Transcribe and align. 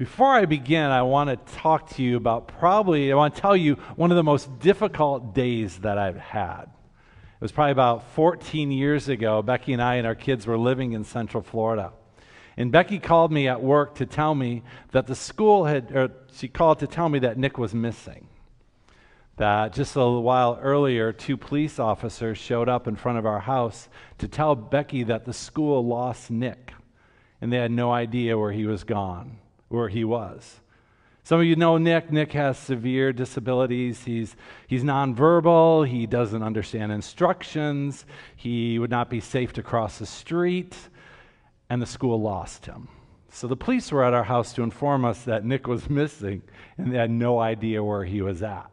Before 0.00 0.32
I 0.32 0.46
begin, 0.46 0.84
I 0.84 1.02
want 1.02 1.28
to 1.28 1.54
talk 1.56 1.90
to 1.96 2.02
you 2.02 2.16
about 2.16 2.48
probably, 2.48 3.12
I 3.12 3.14
want 3.16 3.34
to 3.34 3.40
tell 3.42 3.54
you 3.54 3.74
one 3.96 4.10
of 4.10 4.16
the 4.16 4.22
most 4.22 4.58
difficult 4.58 5.34
days 5.34 5.76
that 5.80 5.98
I've 5.98 6.16
had. 6.16 6.62
It 6.62 7.42
was 7.42 7.52
probably 7.52 7.72
about 7.72 8.14
14 8.14 8.70
years 8.70 9.10
ago. 9.10 9.42
Becky 9.42 9.74
and 9.74 9.82
I 9.82 9.96
and 9.96 10.06
our 10.06 10.14
kids 10.14 10.46
were 10.46 10.56
living 10.56 10.92
in 10.92 11.04
Central 11.04 11.42
Florida. 11.42 11.92
And 12.56 12.72
Becky 12.72 12.98
called 12.98 13.30
me 13.30 13.46
at 13.46 13.62
work 13.62 13.96
to 13.96 14.06
tell 14.06 14.34
me 14.34 14.62
that 14.92 15.06
the 15.06 15.14
school 15.14 15.66
had, 15.66 15.94
or 15.94 16.10
she 16.32 16.48
called 16.48 16.78
to 16.78 16.86
tell 16.86 17.10
me 17.10 17.18
that 17.18 17.36
Nick 17.36 17.58
was 17.58 17.74
missing. 17.74 18.26
That 19.36 19.74
just 19.74 19.96
a 19.96 19.98
little 19.98 20.22
while 20.22 20.58
earlier, 20.62 21.12
two 21.12 21.36
police 21.36 21.78
officers 21.78 22.38
showed 22.38 22.70
up 22.70 22.88
in 22.88 22.96
front 22.96 23.18
of 23.18 23.26
our 23.26 23.40
house 23.40 23.90
to 24.16 24.28
tell 24.28 24.54
Becky 24.54 25.02
that 25.02 25.26
the 25.26 25.34
school 25.34 25.86
lost 25.86 26.30
Nick, 26.30 26.72
and 27.42 27.52
they 27.52 27.58
had 27.58 27.70
no 27.70 27.92
idea 27.92 28.38
where 28.38 28.52
he 28.52 28.64
was 28.64 28.82
gone 28.82 29.36
where 29.70 29.88
he 29.88 30.04
was. 30.04 30.60
Some 31.22 31.40
of 31.40 31.46
you 31.46 31.56
know 31.56 31.78
Nick. 31.78 32.10
Nick 32.10 32.32
has 32.32 32.58
severe 32.58 33.12
disabilities. 33.12 34.04
He's, 34.04 34.36
he's 34.66 34.82
nonverbal. 34.82 35.86
He 35.86 36.06
doesn't 36.06 36.42
understand 36.42 36.92
instructions. 36.92 38.04
He 38.36 38.78
would 38.78 38.90
not 38.90 39.08
be 39.08 39.20
safe 39.20 39.52
to 39.54 39.62
cross 39.62 39.98
the 39.98 40.06
street. 40.06 40.76
And 41.68 41.80
the 41.80 41.86
school 41.86 42.20
lost 42.20 42.66
him. 42.66 42.88
So 43.30 43.46
the 43.46 43.56
police 43.56 43.92
were 43.92 44.04
at 44.04 44.12
our 44.12 44.24
house 44.24 44.52
to 44.54 44.62
inform 44.62 45.04
us 45.04 45.22
that 45.22 45.44
Nick 45.44 45.68
was 45.68 45.88
missing 45.88 46.42
and 46.76 46.92
they 46.92 46.98
had 46.98 47.12
no 47.12 47.38
idea 47.38 47.84
where 47.84 48.04
he 48.04 48.22
was 48.22 48.42
at. 48.42 48.72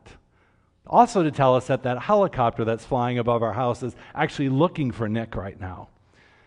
Also, 0.88 1.22
to 1.22 1.32
tell 1.32 1.56
us 1.56 1.68
that 1.68 1.84
that 1.84 2.02
helicopter 2.02 2.66
that's 2.66 2.86
flying 2.86 3.20
above 3.20 3.44
our 3.44 3.54
house 3.54 3.84
is 3.84 3.96
actually 4.16 4.50
looking 4.50 4.92
for 4.92 5.08
Nick 5.08 5.36
right 5.36 5.60
now. 5.60 5.90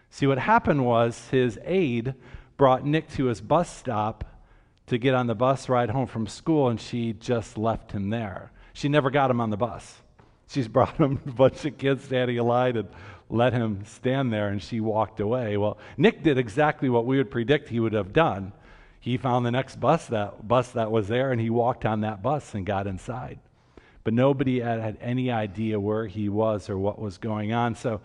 See, 0.08 0.26
what 0.26 0.38
happened 0.38 0.84
was 0.84 1.28
his 1.28 1.58
aide 1.64 2.14
brought 2.56 2.84
Nick 2.84 3.08
to 3.12 3.26
his 3.26 3.40
bus 3.40 3.74
stop 3.74 4.24
to 4.90 4.98
get 4.98 5.14
on 5.14 5.28
the 5.28 5.34
bus 5.34 5.68
ride 5.68 5.90
home 5.90 6.06
from 6.06 6.26
school, 6.26 6.68
and 6.68 6.80
she 6.80 7.12
just 7.12 7.56
left 7.56 7.92
him 7.92 8.10
there. 8.10 8.50
She 8.72 8.88
never 8.88 9.08
got 9.08 9.30
him 9.30 9.40
on 9.40 9.50
the 9.50 9.56
bus. 9.56 10.02
She's 10.48 10.66
brought 10.66 10.96
him 10.96 11.20
a 11.26 11.30
bunch 11.30 11.64
of 11.64 11.78
kids 11.78 12.04
standing 12.04 12.36
in 12.36 12.44
line 12.44 12.76
and 12.76 12.88
let 13.28 13.52
him 13.52 13.84
stand 13.84 14.32
there, 14.32 14.48
and 14.48 14.60
she 14.60 14.80
walked 14.80 15.20
away. 15.20 15.56
Well, 15.56 15.78
Nick 15.96 16.24
did 16.24 16.38
exactly 16.38 16.88
what 16.88 17.06
we 17.06 17.18
would 17.18 17.30
predict 17.30 17.68
he 17.68 17.78
would 17.78 17.92
have 17.92 18.12
done. 18.12 18.52
He 18.98 19.16
found 19.16 19.46
the 19.46 19.52
next 19.52 19.78
bus 19.78 20.06
that 20.08 20.46
bus 20.46 20.72
that 20.72 20.90
was 20.90 21.06
there, 21.06 21.30
and 21.30 21.40
he 21.40 21.50
walked 21.50 21.86
on 21.86 22.00
that 22.00 22.20
bus 22.20 22.52
and 22.54 22.66
got 22.66 22.88
inside. 22.88 23.38
But 24.02 24.12
nobody 24.12 24.58
had, 24.58 24.80
had 24.80 24.98
any 25.00 25.30
idea 25.30 25.78
where 25.78 26.08
he 26.08 26.28
was 26.28 26.68
or 26.68 26.76
what 26.78 26.98
was 26.98 27.16
going 27.16 27.52
on. 27.52 27.76
So, 27.76 28.00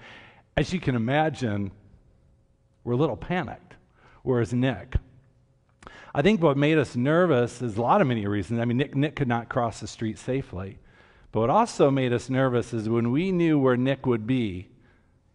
as 0.55 0.71
you 0.71 0.79
can 0.79 0.95
imagine, 0.95 1.71
we're 2.83 2.93
a 2.93 2.97
little 2.97 3.17
panicked. 3.17 3.73
Whereas 4.21 4.53
Nick, 4.53 4.95
I 6.15 6.21
think 6.21 6.41
what 6.41 6.55
made 6.55 6.77
us 6.77 6.95
nervous 6.95 7.61
is 7.61 7.75
a 7.75 7.81
lot 7.81 7.99
of 7.99 8.07
many 8.07 8.25
reasons. 8.25 8.61
I 8.61 8.63
mean, 8.63 8.77
Nick, 8.77 8.95
Nick 8.95 9.17
could 9.17 9.27
not 9.27 9.49
cross 9.49 9.81
the 9.81 9.87
street 9.87 10.17
safely. 10.17 10.79
But 11.33 11.41
what 11.41 11.49
also 11.49 11.91
made 11.91 12.13
us 12.13 12.29
nervous 12.29 12.73
is 12.73 12.87
when 12.87 13.11
we 13.11 13.33
knew 13.33 13.59
where 13.59 13.75
Nick 13.75 14.05
would 14.05 14.25
be, 14.25 14.69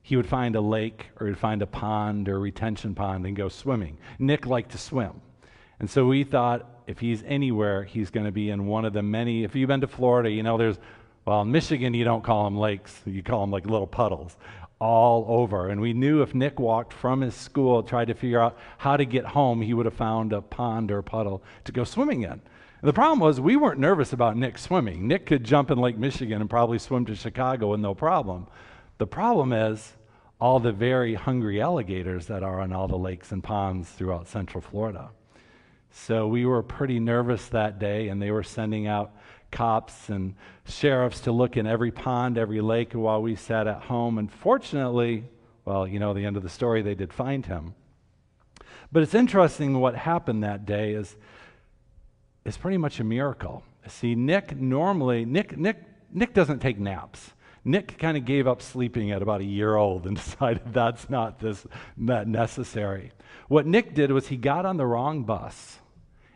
he 0.00 0.16
would 0.16 0.26
find 0.26 0.56
a 0.56 0.60
lake 0.62 1.10
or 1.20 1.26
he'd 1.26 1.36
find 1.36 1.60
a 1.60 1.66
pond 1.66 2.30
or 2.30 2.36
a 2.36 2.38
retention 2.38 2.94
pond 2.94 3.26
and 3.26 3.36
go 3.36 3.50
swimming. 3.50 3.98
Nick 4.18 4.46
liked 4.46 4.70
to 4.70 4.78
swim. 4.78 5.20
And 5.80 5.90
so 5.90 6.06
we 6.06 6.24
thought 6.24 6.66
if 6.86 6.98
he's 6.98 7.22
anywhere, 7.26 7.84
he's 7.84 8.08
going 8.08 8.24
to 8.24 8.32
be 8.32 8.48
in 8.48 8.66
one 8.66 8.86
of 8.86 8.94
the 8.94 9.02
many. 9.02 9.44
If 9.44 9.54
you've 9.54 9.68
been 9.68 9.82
to 9.82 9.86
Florida, 9.86 10.30
you 10.30 10.42
know 10.42 10.56
there's, 10.56 10.78
well, 11.26 11.42
in 11.42 11.52
Michigan, 11.52 11.92
you 11.92 12.04
don't 12.04 12.24
call 12.24 12.44
them 12.44 12.56
lakes, 12.56 13.02
you 13.04 13.22
call 13.22 13.42
them 13.42 13.50
like 13.50 13.66
little 13.66 13.86
puddles 13.86 14.34
all 14.80 15.26
over. 15.28 15.68
And 15.68 15.80
we 15.80 15.92
knew 15.92 16.22
if 16.22 16.34
Nick 16.34 16.58
walked 16.58 16.92
from 16.92 17.20
his 17.20 17.34
school, 17.34 17.82
tried 17.82 18.06
to 18.06 18.14
figure 18.14 18.40
out 18.40 18.58
how 18.78 18.96
to 18.96 19.04
get 19.04 19.26
home, 19.26 19.62
he 19.62 19.74
would 19.74 19.86
have 19.86 19.94
found 19.94 20.32
a 20.32 20.40
pond 20.40 20.90
or 20.90 20.98
a 20.98 21.02
puddle 21.02 21.42
to 21.64 21.72
go 21.72 21.84
swimming 21.84 22.22
in. 22.22 22.32
And 22.32 22.88
the 22.88 22.94
problem 22.94 23.20
was 23.20 23.40
we 23.40 23.56
weren't 23.56 23.78
nervous 23.78 24.12
about 24.12 24.36
Nick 24.36 24.56
swimming. 24.56 25.06
Nick 25.06 25.26
could 25.26 25.44
jump 25.44 25.70
in 25.70 25.78
Lake 25.78 25.98
Michigan 25.98 26.40
and 26.40 26.48
probably 26.48 26.78
swim 26.78 27.04
to 27.06 27.14
Chicago 27.14 27.70
with 27.70 27.80
no 27.80 27.94
problem. 27.94 28.46
The 28.96 29.06
problem 29.06 29.52
is 29.52 29.92
all 30.40 30.58
the 30.58 30.72
very 30.72 31.14
hungry 31.14 31.60
alligators 31.60 32.26
that 32.26 32.42
are 32.42 32.60
on 32.60 32.72
all 32.72 32.88
the 32.88 32.96
lakes 32.96 33.32
and 33.32 33.44
ponds 33.44 33.90
throughout 33.90 34.28
central 34.28 34.62
Florida. 34.62 35.10
So 35.90 36.26
we 36.26 36.46
were 36.46 36.62
pretty 36.62 37.00
nervous 37.00 37.48
that 37.48 37.78
day, 37.78 38.08
and 38.08 38.22
they 38.22 38.30
were 38.30 38.42
sending 38.42 38.86
out 38.86 39.12
cops 39.50 40.08
and 40.08 40.34
sheriffs 40.64 41.20
to 41.20 41.32
look 41.32 41.56
in 41.56 41.66
every 41.66 41.90
pond, 41.90 42.38
every 42.38 42.60
lake 42.60 42.92
while 42.92 43.22
we 43.22 43.36
sat 43.36 43.66
at 43.66 43.82
home. 43.82 44.18
And 44.18 44.30
fortunately, 44.30 45.24
well, 45.64 45.86
you 45.86 45.98
know 45.98 46.14
the 46.14 46.24
end 46.24 46.36
of 46.36 46.42
the 46.42 46.48
story, 46.48 46.82
they 46.82 46.94
did 46.94 47.12
find 47.12 47.46
him. 47.46 47.74
But 48.92 49.02
it's 49.02 49.14
interesting 49.14 49.78
what 49.78 49.94
happened 49.94 50.42
that 50.42 50.66
day 50.66 50.92
is, 50.92 51.16
is 52.44 52.56
pretty 52.56 52.78
much 52.78 53.00
a 53.00 53.04
miracle. 53.04 53.62
See, 53.86 54.14
Nick 54.14 54.56
normally, 54.56 55.24
Nick, 55.24 55.56
Nick, 55.56 55.78
Nick 56.12 56.34
doesn't 56.34 56.60
take 56.60 56.78
naps. 56.78 57.32
Nick 57.64 57.98
kind 57.98 58.16
of 58.16 58.24
gave 58.24 58.46
up 58.46 58.62
sleeping 58.62 59.10
at 59.10 59.22
about 59.22 59.40
a 59.40 59.44
year 59.44 59.76
old 59.76 60.06
and 60.06 60.16
decided 60.24 60.72
that's 60.72 61.10
not 61.10 61.38
this 61.40 61.66
not 61.96 62.26
necessary. 62.26 63.12
What 63.48 63.66
Nick 63.66 63.94
did 63.94 64.12
was 64.12 64.28
he 64.28 64.36
got 64.36 64.64
on 64.64 64.76
the 64.76 64.86
wrong 64.86 65.24
bus 65.24 65.79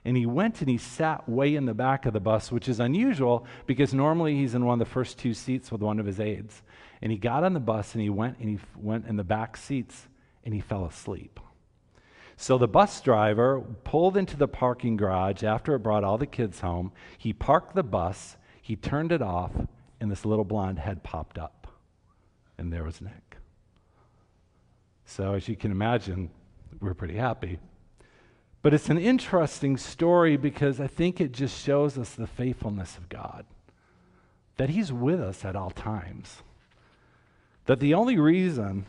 and 0.05 0.17
he 0.17 0.27
went 0.27 0.61
and 0.61 0.69
he 0.69 0.77
sat 0.77 1.29
way 1.29 1.55
in 1.55 1.65
the 1.65 1.75
back 1.75 2.05
of 2.05 2.13
the 2.13 2.21
bus, 2.21 2.53
which 2.53 2.69
is 2.69 2.79
unusual 2.79 3.47
because 3.67 3.95
normally 3.95 4.37
he's 4.37 4.55
in 4.55 4.65
one 4.65 4.81
of 4.81 4.87
the 4.87 4.93
first 4.93 5.19
two 5.19 5.33
seats 5.33 5.73
with 5.73 5.81
one 5.81 5.99
of 5.99 6.07
his 6.07 6.21
aides. 6.21 6.63
And 7.01 7.11
he 7.11 7.17
got 7.17 7.43
on 7.43 7.55
the 7.55 7.61
bus 7.61 7.95
and 7.95 8.03
he 8.03 8.11
went 8.11 8.39
and 8.39 8.49
he 8.49 8.59
went 8.77 9.07
in 9.07 9.17
the 9.17 9.25
back 9.25 9.57
seats 9.57 10.09
and 10.45 10.53
he 10.53 10.61
fell 10.61 10.85
asleep. 10.85 11.41
So 12.37 12.59
the 12.59 12.69
bus 12.69 13.01
driver 13.01 13.61
pulled 13.85 14.17
into 14.17 14.37
the 14.37 14.49
parking 14.49 14.97
garage 14.97 15.43
after 15.43 15.75
it 15.75 15.79
brought 15.81 16.05
all 16.05 16.19
the 16.19 16.27
kids 16.27 16.61
home. 16.61 16.93
He 17.17 17.33
parked 17.33 17.75
the 17.75 17.83
bus, 17.83 18.37
he 18.61 18.77
turned 18.77 19.13
it 19.13 19.23
off, 19.23 19.53
and 20.01 20.11
this 20.11 20.25
little 20.25 20.45
blonde 20.45 20.81
head 20.81 21.03
popped 21.03 21.39
up. 21.39 21.69
And 22.59 22.73
there 22.73 22.85
was 22.85 23.01
Nick. 23.01 23.37
So, 25.07 25.35
as 25.35 25.49
you 25.49 25.57
can 25.57 25.71
imagine, 25.71 26.31
we're 26.81 26.95
pretty 26.95 27.17
happy. 27.17 27.59
But 28.65 28.73
it's 28.73 28.89
an 28.89 28.97
interesting 28.97 29.77
story 29.77 30.39
because 30.39 30.81
I 30.81 30.87
think 30.87 31.21
it 31.21 31.33
just 31.33 31.63
shows 31.63 31.99
us 31.99 32.15
the 32.15 32.27
faithfulness 32.27 32.97
of 32.97 33.11
God, 33.11 33.45
that 34.57 34.71
He's 34.71 34.91
with 34.91 35.21
us 35.21 35.45
at 35.45 35.55
all 35.55 35.69
times. 35.69 36.43
That 37.67 37.79
the 37.79 37.93
only 37.93 38.19
reason 38.19 38.87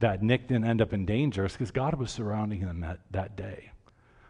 that 0.00 0.22
Nick 0.22 0.48
didn't 0.48 0.66
end 0.66 0.82
up 0.82 0.92
in 0.92 1.06
danger 1.06 1.46
is 1.46 1.52
because 1.52 1.70
God 1.70 1.94
was 1.94 2.10
surrounding 2.10 2.60
him 2.60 2.80
that, 2.80 2.98
that 3.12 3.34
day. 3.34 3.70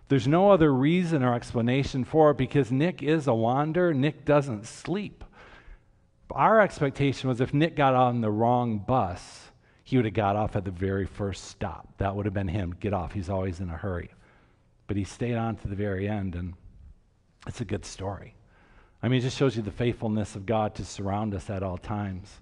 There's 0.06 0.28
no 0.28 0.53
other 0.53 0.72
reason 0.72 1.25
or 1.25 1.34
explanation 1.34 2.04
for 2.04 2.31
it 2.31 2.36
because 2.36 2.70
Nick 2.70 3.03
is 3.03 3.26
a 3.26 3.34
wanderer. 3.34 3.92
Nick 3.92 4.25
doesn't 4.25 4.65
sleep. 4.65 5.25
Our 6.31 6.60
expectation 6.60 7.28
was 7.28 7.41
if 7.41 7.53
Nick 7.53 7.75
got 7.75 7.97
on 7.97 8.20
the 8.20 8.31
wrong 8.31 8.78
bus, 8.78 9.46
he 9.86 9.97
would 9.97 10.04
have 10.04 10.14
got 10.14 10.34
off 10.34 10.56
at 10.56 10.64
the 10.64 10.72
very 10.72 11.06
first 11.06 11.44
stop. 11.44 11.86
That 11.98 12.16
would 12.16 12.24
have 12.24 12.34
been 12.34 12.48
him. 12.48 12.74
Get 12.80 12.92
off. 12.92 13.12
He's 13.12 13.30
always 13.30 13.60
in 13.60 13.70
a 13.70 13.76
hurry. 13.76 14.10
But 14.88 14.97
he 14.97 15.04
stayed 15.04 15.36
on 15.36 15.54
to 15.58 15.69
the 15.69 15.76
very 15.76 16.08
end, 16.08 16.34
and 16.34 16.54
it's 17.47 17.60
a 17.60 17.64
good 17.64 17.84
story. 17.84 18.34
I 19.00 19.06
mean, 19.06 19.20
it 19.20 19.22
just 19.22 19.36
shows 19.36 19.56
you 19.56 19.62
the 19.62 19.70
faithfulness 19.70 20.34
of 20.34 20.44
God 20.44 20.74
to 20.74 20.84
surround 20.84 21.34
us 21.34 21.48
at 21.50 21.62
all 21.62 21.78
times. 21.78 22.41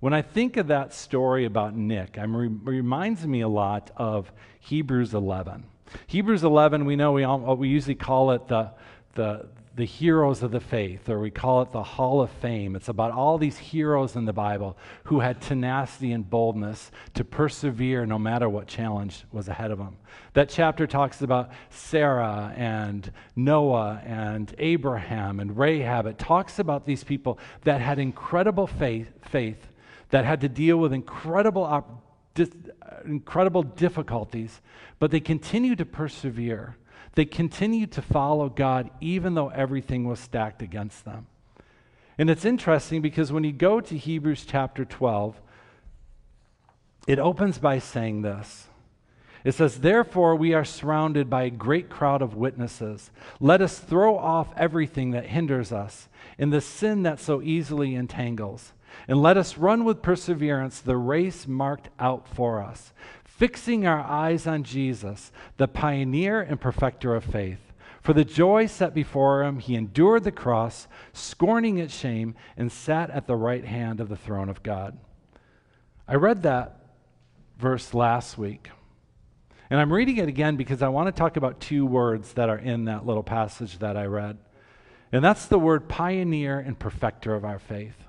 When 0.00 0.12
I 0.12 0.20
think 0.20 0.58
of 0.58 0.66
that 0.66 0.92
story 0.92 1.46
about 1.46 1.74
Nick, 1.74 2.18
it 2.18 2.26
reminds 2.26 3.26
me 3.26 3.40
a 3.40 3.48
lot 3.48 3.90
of 3.96 4.30
Hebrews 4.60 5.14
11. 5.14 5.64
Hebrews 6.08 6.44
11, 6.44 6.84
we 6.84 6.94
know 6.94 7.12
we, 7.12 7.24
all, 7.24 7.56
we 7.56 7.68
usually 7.68 7.94
call 7.94 8.32
it 8.32 8.48
the, 8.48 8.70
the, 9.14 9.48
the 9.76 9.84
heroes 9.84 10.42
of 10.42 10.50
the 10.50 10.60
faith, 10.60 11.06
or 11.10 11.20
we 11.20 11.30
call 11.30 11.60
it 11.60 11.70
the 11.70 11.82
Hall 11.82 12.22
of 12.22 12.30
Fame. 12.30 12.74
It's 12.74 12.88
about 12.88 13.12
all 13.12 13.36
these 13.36 13.58
heroes 13.58 14.16
in 14.16 14.24
the 14.24 14.32
Bible 14.32 14.74
who 15.04 15.20
had 15.20 15.42
tenacity 15.42 16.12
and 16.12 16.28
boldness 16.28 16.90
to 17.12 17.24
persevere 17.24 18.06
no 18.06 18.18
matter 18.18 18.48
what 18.48 18.66
challenge 18.66 19.24
was 19.32 19.48
ahead 19.48 19.70
of 19.70 19.76
them. 19.76 19.98
That 20.32 20.48
chapter 20.48 20.86
talks 20.86 21.20
about 21.20 21.50
Sarah 21.68 22.54
and 22.56 23.12
Noah 23.36 24.00
and 24.06 24.54
Abraham 24.56 25.40
and 25.40 25.58
Rahab. 25.58 26.06
It 26.06 26.18
talks 26.18 26.58
about 26.58 26.86
these 26.86 27.04
people 27.04 27.38
that 27.64 27.82
had 27.82 27.98
incredible 27.98 28.66
faith, 28.66 29.12
faith 29.28 29.68
that 30.08 30.24
had 30.24 30.40
to 30.40 30.48
deal 30.48 30.78
with 30.78 30.94
incredible, 30.94 31.64
op- 31.64 32.02
dis- 32.34 32.50
uh, 32.80 32.96
incredible 33.04 33.62
difficulties, 33.62 34.62
but 34.98 35.10
they 35.10 35.20
continued 35.20 35.78
to 35.78 35.84
persevere. 35.84 36.76
They 37.16 37.24
continued 37.24 37.92
to 37.92 38.02
follow 38.02 38.48
God 38.50 38.90
even 39.00 39.34
though 39.34 39.48
everything 39.48 40.04
was 40.04 40.20
stacked 40.20 40.62
against 40.62 41.04
them. 41.04 41.26
And 42.18 42.30
it's 42.30 42.44
interesting 42.44 43.02
because 43.02 43.32
when 43.32 43.42
you 43.42 43.52
go 43.52 43.80
to 43.80 43.96
Hebrews 43.96 44.44
chapter 44.46 44.84
12, 44.84 45.40
it 47.06 47.18
opens 47.18 47.58
by 47.58 47.78
saying 47.78 48.22
this. 48.22 48.68
It 49.44 49.54
says, 49.54 49.80
Therefore, 49.80 50.34
we 50.34 50.52
are 50.52 50.64
surrounded 50.64 51.30
by 51.30 51.44
a 51.44 51.50
great 51.50 51.88
crowd 51.88 52.20
of 52.20 52.34
witnesses. 52.34 53.10
Let 53.40 53.62
us 53.62 53.78
throw 53.78 54.18
off 54.18 54.52
everything 54.56 55.12
that 55.12 55.26
hinders 55.26 55.72
us 55.72 56.08
and 56.38 56.52
the 56.52 56.60
sin 56.60 57.02
that 57.04 57.20
so 57.20 57.40
easily 57.40 57.94
entangles, 57.94 58.72
And 59.08 59.22
let 59.22 59.38
us 59.38 59.56
run 59.56 59.84
with 59.84 60.02
perseverance 60.02 60.80
the 60.80 60.96
race 60.96 61.46
marked 61.46 61.88
out 61.98 62.28
for 62.28 62.62
us, 62.62 62.92
fixing 63.36 63.86
our 63.86 64.00
eyes 64.00 64.46
on 64.46 64.64
Jesus, 64.64 65.30
the 65.58 65.68
pioneer 65.68 66.40
and 66.40 66.60
perfecter 66.60 67.14
of 67.14 67.24
faith. 67.24 67.60
For 68.00 68.12
the 68.12 68.24
joy 68.24 68.66
set 68.66 68.94
before 68.94 69.42
him, 69.42 69.58
he 69.58 69.74
endured 69.74 70.24
the 70.24 70.32
cross, 70.32 70.86
scorning 71.12 71.78
its 71.78 71.94
shame, 71.94 72.34
and 72.56 72.72
sat 72.72 73.10
at 73.10 73.26
the 73.26 73.36
right 73.36 73.64
hand 73.64 74.00
of 74.00 74.08
the 74.08 74.16
throne 74.16 74.48
of 74.48 74.62
God. 74.62 74.96
I 76.08 76.14
read 76.14 76.44
that 76.44 76.78
verse 77.58 77.92
last 77.92 78.38
week. 78.38 78.70
And 79.68 79.80
I'm 79.80 79.92
reading 79.92 80.18
it 80.18 80.28
again 80.28 80.56
because 80.56 80.80
I 80.80 80.88
want 80.88 81.08
to 81.08 81.18
talk 81.18 81.36
about 81.36 81.60
two 81.60 81.84
words 81.84 82.34
that 82.34 82.48
are 82.48 82.58
in 82.58 82.84
that 82.84 83.04
little 83.04 83.24
passage 83.24 83.80
that 83.80 83.96
I 83.96 84.04
read. 84.06 84.38
And 85.12 85.24
that's 85.24 85.46
the 85.46 85.58
word 85.58 85.88
pioneer 85.88 86.58
and 86.58 86.78
perfecter 86.78 87.34
of 87.34 87.44
our 87.44 87.58
faith. 87.58 88.05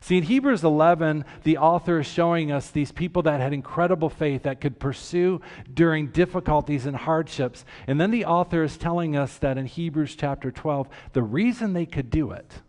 See, 0.00 0.16
in 0.16 0.24
Hebrews 0.24 0.62
11, 0.62 1.24
the 1.42 1.58
author 1.58 2.00
is 2.00 2.06
showing 2.06 2.52
us 2.52 2.70
these 2.70 2.92
people 2.92 3.22
that 3.22 3.40
had 3.40 3.52
incredible 3.52 4.08
faith 4.08 4.44
that 4.44 4.60
could 4.60 4.78
pursue 4.78 5.40
during 5.72 6.08
difficulties 6.08 6.86
and 6.86 6.96
hardships. 6.96 7.64
And 7.86 8.00
then 8.00 8.10
the 8.10 8.24
author 8.24 8.62
is 8.62 8.76
telling 8.76 9.16
us 9.16 9.38
that 9.38 9.58
in 9.58 9.66
Hebrews 9.66 10.14
chapter 10.14 10.50
12, 10.50 10.88
the 11.12 11.22
reason 11.22 11.72
they 11.72 11.86
could 11.86 12.10
do 12.10 12.30
it 12.30 12.60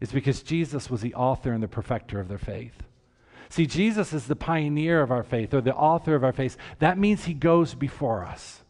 is 0.00 0.12
because 0.12 0.42
Jesus 0.42 0.88
was 0.88 1.00
the 1.00 1.14
author 1.14 1.52
and 1.52 1.62
the 1.62 1.68
perfecter 1.68 2.20
of 2.20 2.28
their 2.28 2.38
faith. 2.38 2.82
See, 3.48 3.66
Jesus 3.66 4.12
is 4.12 4.26
the 4.26 4.36
pioneer 4.36 5.02
of 5.02 5.10
our 5.10 5.24
faith 5.24 5.52
or 5.52 5.60
the 5.60 5.74
author 5.74 6.14
of 6.14 6.22
our 6.22 6.32
faith. 6.32 6.56
That 6.78 6.98
means 6.98 7.24
he 7.24 7.34
goes 7.34 7.74
before 7.74 8.24
us. 8.24 8.62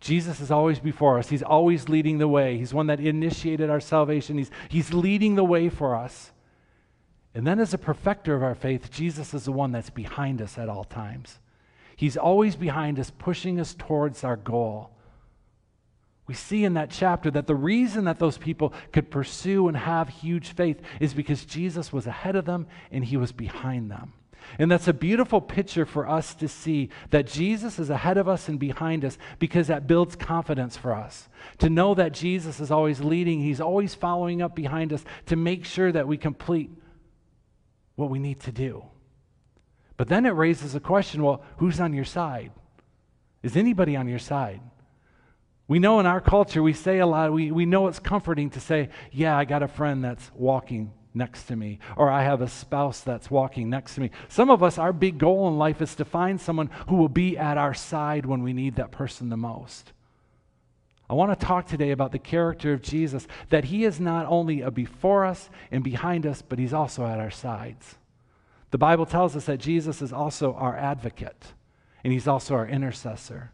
Jesus 0.00 0.40
is 0.40 0.50
always 0.50 0.80
before 0.80 1.18
us. 1.18 1.28
He's 1.28 1.42
always 1.42 1.90
leading 1.90 2.16
the 2.16 2.26
way. 2.26 2.56
He's 2.56 2.72
one 2.72 2.86
that 2.86 2.98
initiated 2.98 3.68
our 3.68 3.80
salvation. 3.80 4.38
He's, 4.38 4.50
he's 4.70 4.94
leading 4.94 5.34
the 5.34 5.44
way 5.44 5.68
for 5.68 5.94
us. 5.94 6.29
And 7.34 7.46
then, 7.46 7.60
as 7.60 7.72
a 7.72 7.78
perfecter 7.78 8.34
of 8.34 8.42
our 8.42 8.54
faith, 8.54 8.90
Jesus 8.90 9.34
is 9.34 9.44
the 9.44 9.52
one 9.52 9.72
that's 9.72 9.90
behind 9.90 10.42
us 10.42 10.58
at 10.58 10.68
all 10.68 10.84
times. 10.84 11.38
He's 11.94 12.16
always 12.16 12.56
behind 12.56 12.98
us, 12.98 13.10
pushing 13.10 13.60
us 13.60 13.74
towards 13.78 14.24
our 14.24 14.36
goal. 14.36 14.90
We 16.26 16.34
see 16.34 16.64
in 16.64 16.74
that 16.74 16.90
chapter 16.90 17.30
that 17.32 17.46
the 17.46 17.54
reason 17.54 18.04
that 18.04 18.18
those 18.18 18.38
people 18.38 18.72
could 18.92 19.10
pursue 19.10 19.68
and 19.68 19.76
have 19.76 20.08
huge 20.08 20.54
faith 20.54 20.80
is 20.98 21.12
because 21.12 21.44
Jesus 21.44 21.92
was 21.92 22.06
ahead 22.06 22.36
of 22.36 22.44
them 22.44 22.68
and 22.90 23.04
he 23.04 23.16
was 23.16 23.32
behind 23.32 23.90
them. 23.90 24.12
And 24.58 24.70
that's 24.70 24.88
a 24.88 24.92
beautiful 24.92 25.40
picture 25.40 25.84
for 25.84 26.08
us 26.08 26.34
to 26.36 26.48
see 26.48 26.88
that 27.10 27.26
Jesus 27.26 27.78
is 27.78 27.90
ahead 27.90 28.16
of 28.16 28.28
us 28.28 28.48
and 28.48 28.58
behind 28.58 29.04
us 29.04 29.18
because 29.38 29.66
that 29.66 29.86
builds 29.86 30.16
confidence 30.16 30.76
for 30.76 30.94
us. 30.94 31.28
To 31.58 31.68
know 31.68 31.94
that 31.94 32.12
Jesus 32.12 32.60
is 32.60 32.70
always 32.70 33.00
leading, 33.00 33.40
he's 33.40 33.60
always 33.60 33.94
following 33.94 34.40
up 34.40 34.54
behind 34.54 34.92
us 34.92 35.04
to 35.26 35.36
make 35.36 35.64
sure 35.64 35.92
that 35.92 36.08
we 36.08 36.16
complete 36.16 36.70
what 38.00 38.10
we 38.10 38.18
need 38.18 38.40
to 38.40 38.52
do. 38.52 38.84
But 39.96 40.08
then 40.08 40.26
it 40.26 40.30
raises 40.30 40.74
a 40.74 40.80
question 40.80 41.22
well, 41.22 41.42
who's 41.58 41.78
on 41.78 41.92
your 41.92 42.04
side? 42.04 42.50
Is 43.42 43.56
anybody 43.56 43.96
on 43.96 44.08
your 44.08 44.18
side? 44.18 44.60
We 45.68 45.78
know 45.78 46.00
in 46.00 46.06
our 46.06 46.20
culture, 46.20 46.62
we 46.62 46.72
say 46.72 46.98
a 46.98 47.06
lot, 47.06 47.32
we, 47.32 47.52
we 47.52 47.64
know 47.64 47.86
it's 47.86 48.00
comforting 48.00 48.50
to 48.50 48.60
say, 48.60 48.88
yeah, 49.12 49.36
I 49.36 49.44
got 49.44 49.62
a 49.62 49.68
friend 49.68 50.02
that's 50.02 50.30
walking 50.34 50.92
next 51.14 51.44
to 51.44 51.56
me, 51.56 51.78
or 51.96 52.10
I 52.10 52.24
have 52.24 52.40
a 52.40 52.48
spouse 52.48 53.00
that's 53.02 53.30
walking 53.30 53.70
next 53.70 53.94
to 53.94 54.00
me. 54.00 54.10
Some 54.28 54.50
of 54.50 54.62
us, 54.62 54.78
our 54.78 54.92
big 54.92 55.18
goal 55.18 55.48
in 55.48 55.58
life 55.58 55.80
is 55.80 55.94
to 55.96 56.04
find 56.04 56.40
someone 56.40 56.70
who 56.88 56.96
will 56.96 57.08
be 57.08 57.38
at 57.38 57.58
our 57.58 57.74
side 57.74 58.26
when 58.26 58.42
we 58.42 58.52
need 58.52 58.76
that 58.76 58.90
person 58.90 59.28
the 59.28 59.36
most. 59.36 59.92
I 61.10 61.14
want 61.14 61.36
to 61.36 61.44
talk 61.44 61.66
today 61.66 61.90
about 61.90 62.12
the 62.12 62.20
character 62.20 62.72
of 62.72 62.82
Jesus, 62.82 63.26
that 63.48 63.64
he 63.64 63.84
is 63.84 63.98
not 63.98 64.26
only 64.26 64.60
a 64.60 64.70
before 64.70 65.24
us 65.26 65.50
and 65.72 65.82
behind 65.82 66.24
us, 66.24 66.40
but 66.40 66.60
he's 66.60 66.72
also 66.72 67.04
at 67.04 67.18
our 67.18 67.32
sides. 67.32 67.96
The 68.70 68.78
Bible 68.78 69.06
tells 69.06 69.34
us 69.34 69.46
that 69.46 69.58
Jesus 69.58 70.02
is 70.02 70.12
also 70.12 70.54
our 70.54 70.76
advocate, 70.76 71.46
and 72.04 72.12
he's 72.12 72.28
also 72.28 72.54
our 72.54 72.68
intercessor. 72.68 73.50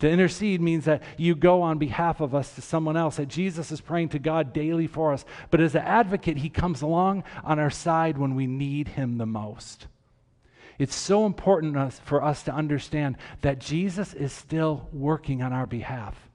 To 0.00 0.10
intercede 0.10 0.60
means 0.60 0.86
that 0.86 1.04
you 1.16 1.36
go 1.36 1.62
on 1.62 1.78
behalf 1.78 2.20
of 2.20 2.34
us 2.34 2.52
to 2.56 2.62
someone 2.62 2.96
else, 2.96 3.18
that 3.18 3.28
Jesus 3.28 3.70
is 3.70 3.80
praying 3.80 4.08
to 4.08 4.18
God 4.18 4.52
daily 4.52 4.88
for 4.88 5.12
us. 5.12 5.24
But 5.52 5.60
as 5.60 5.76
an 5.76 5.82
advocate, 5.82 6.38
he 6.38 6.48
comes 6.48 6.82
along 6.82 7.22
on 7.44 7.60
our 7.60 7.70
side 7.70 8.18
when 8.18 8.34
we 8.34 8.48
need 8.48 8.88
him 8.88 9.18
the 9.18 9.24
most. 9.24 9.86
It's 10.80 10.96
so 10.96 11.26
important 11.26 11.92
for 11.92 12.24
us 12.24 12.42
to 12.42 12.52
understand 12.52 13.18
that 13.42 13.60
Jesus 13.60 14.14
is 14.14 14.32
still 14.32 14.88
working 14.92 15.42
on 15.42 15.52
our 15.52 15.66
behalf. 15.66 16.25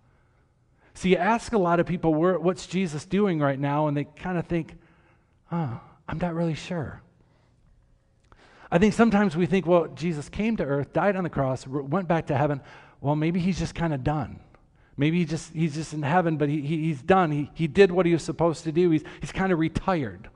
See, 0.93 1.09
you 1.09 1.17
ask 1.17 1.53
a 1.53 1.57
lot 1.57 1.79
of 1.79 1.85
people, 1.85 2.13
what's 2.13 2.67
Jesus 2.67 3.05
doing 3.05 3.39
right 3.39 3.59
now? 3.59 3.87
And 3.87 3.95
they 3.95 4.03
kind 4.03 4.37
of 4.37 4.45
think, 4.45 4.77
oh, 5.51 5.79
I'm 6.07 6.17
not 6.17 6.33
really 6.33 6.53
sure. 6.53 7.01
I 8.69 8.77
think 8.77 8.93
sometimes 8.93 9.35
we 9.35 9.45
think, 9.45 9.65
well, 9.65 9.87
Jesus 9.87 10.29
came 10.29 10.57
to 10.57 10.63
earth, 10.63 10.93
died 10.93 11.15
on 11.15 11.23
the 11.23 11.29
cross, 11.29 11.67
went 11.67 12.07
back 12.07 12.27
to 12.27 12.37
heaven 12.37 12.61
well, 13.01 13.15
maybe 13.15 13.39
he's 13.39 13.57
just 13.57 13.75
kind 13.75 13.93
of 13.93 14.03
done. 14.03 14.39
Maybe 14.95 15.17
he 15.17 15.25
just, 15.25 15.51
he's 15.53 15.73
just 15.73 15.93
in 15.93 16.03
heaven, 16.03 16.37
but 16.37 16.47
he, 16.47 16.61
he, 16.61 16.77
he's 16.83 17.01
done. 17.01 17.31
He, 17.31 17.49
he 17.55 17.67
did 17.67 17.91
what 17.91 18.05
he 18.05 18.13
was 18.13 18.23
supposed 18.23 18.63
to 18.65 18.71
do. 18.71 18.91
He's, 18.91 19.03
he's 19.19 19.31
kind 19.31 19.51
of 19.51 19.57
retired. 19.57 20.29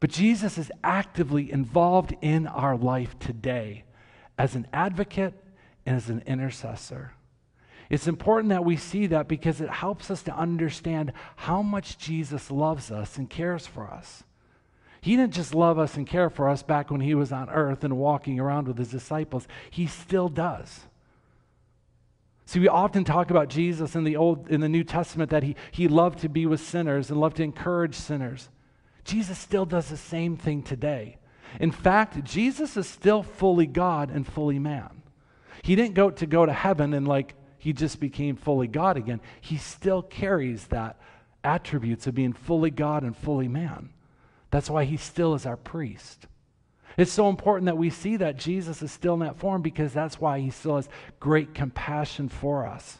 But 0.00 0.08
Jesus 0.08 0.56
is 0.56 0.72
actively 0.82 1.52
involved 1.52 2.16
in 2.22 2.46
our 2.46 2.76
life 2.76 3.18
today 3.18 3.84
as 4.38 4.54
an 4.54 4.66
advocate 4.72 5.34
and 5.84 5.96
as 5.96 6.08
an 6.08 6.22
intercessor. 6.26 7.12
It's 7.90 8.06
important 8.06 8.50
that 8.50 8.64
we 8.64 8.76
see 8.76 9.08
that 9.08 9.26
because 9.26 9.60
it 9.60 9.68
helps 9.68 10.10
us 10.10 10.22
to 10.22 10.34
understand 10.34 11.12
how 11.34 11.60
much 11.60 11.98
Jesus 11.98 12.50
loves 12.50 12.92
us 12.92 13.18
and 13.18 13.28
cares 13.28 13.66
for 13.66 13.90
us. 13.90 14.22
He 15.00 15.16
didn't 15.16 15.34
just 15.34 15.54
love 15.54 15.78
us 15.78 15.96
and 15.96 16.06
care 16.06 16.30
for 16.30 16.48
us 16.48 16.62
back 16.62 16.90
when 16.90 17.00
he 17.00 17.14
was 17.14 17.32
on 17.32 17.50
earth 17.50 17.82
and 17.82 17.96
walking 17.96 18.38
around 18.38 18.68
with 18.68 18.78
his 18.78 18.90
disciples, 18.90 19.48
he 19.70 19.86
still 19.86 20.28
does. 20.28 20.80
See, 22.46 22.60
we 22.60 22.68
often 22.68 23.04
talk 23.04 23.30
about 23.30 23.48
Jesus 23.48 23.94
in 23.94 24.04
the 24.04 24.16
Old 24.16 24.48
in 24.48 24.60
the 24.60 24.68
New 24.68 24.84
Testament 24.84 25.30
that 25.30 25.42
he, 25.42 25.56
he 25.70 25.88
loved 25.88 26.18
to 26.20 26.28
be 26.28 26.46
with 26.46 26.60
sinners 26.60 27.10
and 27.10 27.20
loved 27.20 27.36
to 27.36 27.44
encourage 27.44 27.94
sinners. 27.94 28.50
Jesus 29.04 29.38
still 29.38 29.64
does 29.64 29.88
the 29.88 29.96
same 29.96 30.36
thing 30.36 30.62
today. 30.62 31.18
In 31.58 31.70
fact, 31.72 32.22
Jesus 32.24 32.76
is 32.76 32.86
still 32.86 33.22
fully 33.22 33.66
God 33.66 34.10
and 34.10 34.26
fully 34.26 34.58
man. 34.58 35.02
He 35.62 35.74
didn't 35.74 35.94
go 35.94 36.10
to 36.10 36.26
go 36.26 36.46
to 36.46 36.52
heaven 36.52 36.92
and 36.92 37.06
like 37.08 37.34
he 37.60 37.74
just 37.74 38.00
became 38.00 38.36
fully 38.36 38.66
God 38.66 38.96
again. 38.96 39.20
He 39.42 39.58
still 39.58 40.00
carries 40.00 40.66
that 40.68 40.98
attributes 41.44 42.06
of 42.06 42.14
being 42.14 42.32
fully 42.32 42.70
God 42.70 43.02
and 43.02 43.14
fully 43.14 43.48
man. 43.48 43.90
That's 44.50 44.70
why 44.70 44.84
he 44.84 44.96
still 44.96 45.34
is 45.34 45.44
our 45.44 45.58
priest. 45.58 46.26
It's 46.96 47.12
so 47.12 47.28
important 47.28 47.66
that 47.66 47.76
we 47.76 47.90
see 47.90 48.16
that 48.16 48.38
Jesus 48.38 48.80
is 48.80 48.90
still 48.90 49.12
in 49.12 49.20
that 49.20 49.38
form 49.38 49.60
because 49.60 49.92
that's 49.92 50.18
why 50.18 50.40
he 50.40 50.48
still 50.48 50.76
has 50.76 50.88
great 51.20 51.54
compassion 51.54 52.30
for 52.30 52.66
us. 52.66 52.98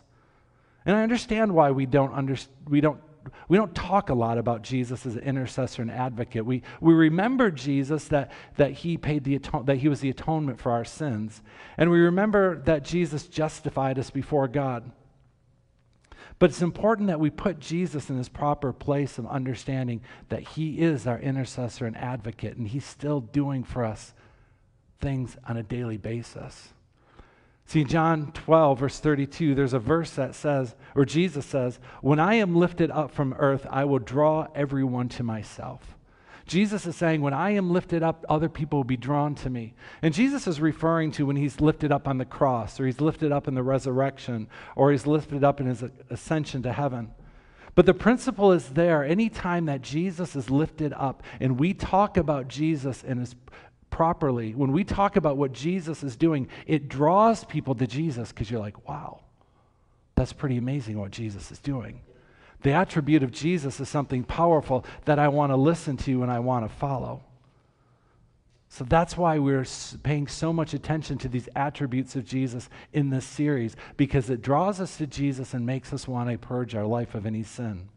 And 0.85 0.95
I 0.95 1.03
understand 1.03 1.55
why 1.55 1.71
we 1.71 1.87
don't 1.87 2.13
under, 2.13 2.37
we 2.69 2.83
don't 2.83 3.01
we 3.49 3.57
don't 3.57 3.75
talk 3.75 4.11
a 4.11 4.15
lot 4.15 4.39
about 4.39 4.63
Jesus 4.63 5.07
as 5.07 5.17
an 5.17 5.23
intercessor 5.23 5.83
and 5.83 5.91
advocate. 5.91 6.45
We, 6.45 6.63
we 6.81 6.95
remember 6.95 7.51
Jesus 7.51 8.07
that, 8.09 8.31
that 8.57 8.73
he 8.73 8.97
paid 8.97 9.25
the 9.25 9.39
that 9.65 9.79
he 9.79 9.89
was 9.89 10.01
the 10.01 10.11
atonement 10.11 10.61
for 10.61 10.73
our 10.73 10.85
sins. 10.85 11.43
And 11.77 11.91
we 11.91 11.99
remember 11.99 12.61
that 12.63 12.85
Jesus 12.85 13.27
justified 13.27 13.99
us 13.99 14.11
before 14.11 14.49
God. 14.49 14.91
But 16.39 16.51
it's 16.51 16.63
important 16.63 17.09
that 17.09 17.21
we 17.21 17.29
put 17.29 17.61
Jesus 17.61 18.09
in 18.09 18.17
his 18.17 18.31
proper 18.31 18.73
place 18.73 19.19
of 19.19 19.27
understanding 19.27 20.01
that 20.31 20.41
he 20.41 20.81
is 20.81 21.07
our 21.07 21.19
intercessor 21.19 21.87
and 21.87 21.97
advocate, 21.97 22.57
and 22.57 22.67
he's 22.67 22.87
still 22.87 23.21
doing 23.21 23.63
for 23.63 23.85
us 23.85 24.15
things 25.01 25.37
on 25.47 25.59
a 25.59 25.63
daily 25.63 25.99
basis. 25.99 26.73
See, 27.71 27.85
John 27.85 28.33
12, 28.33 28.81
verse 28.81 28.99
32, 28.99 29.55
there's 29.55 29.75
a 29.75 29.79
verse 29.79 30.11
that 30.15 30.35
says, 30.35 30.75
or 30.97 31.05
Jesus 31.05 31.47
says, 31.47 31.79
When 32.01 32.19
I 32.19 32.35
am 32.35 32.57
lifted 32.57 32.91
up 32.91 33.13
from 33.13 33.33
earth, 33.35 33.65
I 33.71 33.85
will 33.85 34.01
draw 34.01 34.49
everyone 34.57 35.09
to 35.11 35.23
myself. 35.23 35.97
Jesus 36.49 36.85
is 36.85 36.97
saying, 36.97 37.21
when 37.21 37.33
I 37.33 37.51
am 37.51 37.71
lifted 37.71 38.03
up, 38.03 38.27
other 38.29 38.49
people 38.49 38.81
will 38.81 38.85
be 38.85 38.97
drawn 38.97 39.37
to 39.37 39.51
me. 39.51 39.75
And 40.03 40.13
Jesus 40.13 40.49
is 40.49 40.61
referring 40.61 41.13
to 41.13 41.27
when 41.27 41.37
he's 41.37 41.61
lifted 41.61 41.93
up 41.93 42.09
on 42.09 42.19
the 42.19 42.25
cross, 42.25 42.81
or 42.81 42.87
he's 42.87 43.01
lifted 43.01 43.31
up 43.31 43.47
in 43.47 43.55
the 43.55 43.63
resurrection, 43.63 44.49
or 44.75 44.91
he's 44.91 45.07
lifted 45.07 45.45
up 45.45 45.61
in 45.61 45.69
his 45.69 45.85
ascension 46.11 46.65
to 46.65 46.73
heaven. 46.73 47.13
But 47.77 47.87
the 47.87 47.95
principle 47.95 48.51
is 48.51 48.71
there. 48.71 49.05
Anytime 49.05 49.67
that 49.67 49.83
Jesus 49.83 50.35
is 50.35 50.51
lifted 50.51 50.93
up 50.93 51.23
and 51.39 51.59
we 51.59 51.73
talk 51.73 52.17
about 52.17 52.49
Jesus 52.49 53.05
and 53.07 53.21
his 53.21 53.37
properly, 53.91 54.55
when 54.55 54.73
we 54.73 54.85
talk 54.85 55.17
about 55.17 55.37
what 55.37 55.53
Jesus 55.53 56.03
is 56.03 56.17
doing, 56.17 56.49
it 56.67 56.89
draws 56.89 57.45
people 57.45 57.75
to 57.75 57.87
Jesus 57.87 58.31
because 58.31 58.51
you're 58.51 58.61
like, 58.61 58.89
wow, 58.89 59.21
that's 60.15 60.33
pretty 60.33 60.57
amazing 60.57 60.99
what 60.99 61.11
Jesus 61.11 61.51
is 61.51 61.59
doing. 61.59 62.01
The 62.63 62.73
attribute 62.73 63.23
of 63.23 63.31
Jesus 63.31 63.81
is 63.81 63.89
something 63.89 64.23
powerful 64.23 64.85
that 65.07 65.19
I 65.19 65.29
want 65.29 65.51
to 65.51 65.57
listen 65.57 65.97
to 65.99 66.23
and 66.23 66.31
I 66.31 66.41
want 66.41 66.69
to 66.69 66.75
follow. 66.75 67.23
So 68.69 68.85
that's 68.85 69.17
why 69.17 69.39
we're 69.39 69.67
paying 70.05 70.29
so 70.29 70.53
much 70.53 70.75
attention 70.75 71.19
to 71.19 71.29
these 71.29 71.49
attributes 71.57 72.15
of 72.15 72.25
Jesus 72.25 72.69
in 72.93 73.11
this 73.11 73.25
series, 73.25 73.75
because 73.97 74.31
it 74.31 74.43
draws 74.43 74.81
us 74.81 74.97
to 74.99 75.07
Jesus 75.07 75.55
and 75.55 75.67
makes 75.67 75.93
us 75.93 76.07
want 76.07 76.31
to 76.31 76.39
purge 76.39 76.77
our 76.77 76.87
life 76.87 77.15
of 77.15 77.27
any 77.27 77.43
sin. 77.43 77.89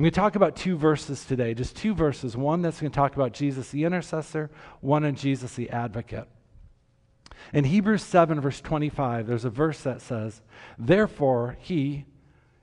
I'm 0.00 0.04
going 0.04 0.12
to 0.12 0.16
talk 0.18 0.34
about 0.34 0.56
two 0.56 0.78
verses 0.78 1.26
today, 1.26 1.52
just 1.52 1.76
two 1.76 1.92
verses. 1.92 2.34
One 2.34 2.62
that's 2.62 2.80
going 2.80 2.90
to 2.90 2.96
talk 2.96 3.16
about 3.16 3.34
Jesus 3.34 3.68
the 3.68 3.84
intercessor, 3.84 4.50
one 4.80 5.04
on 5.04 5.14
Jesus 5.14 5.56
the 5.56 5.68
advocate. 5.68 6.26
In 7.52 7.64
Hebrews 7.64 8.02
7, 8.02 8.40
verse 8.40 8.62
25, 8.62 9.26
there's 9.26 9.44
a 9.44 9.50
verse 9.50 9.82
that 9.82 10.00
says, 10.00 10.40
Therefore, 10.78 11.58
he 11.60 12.06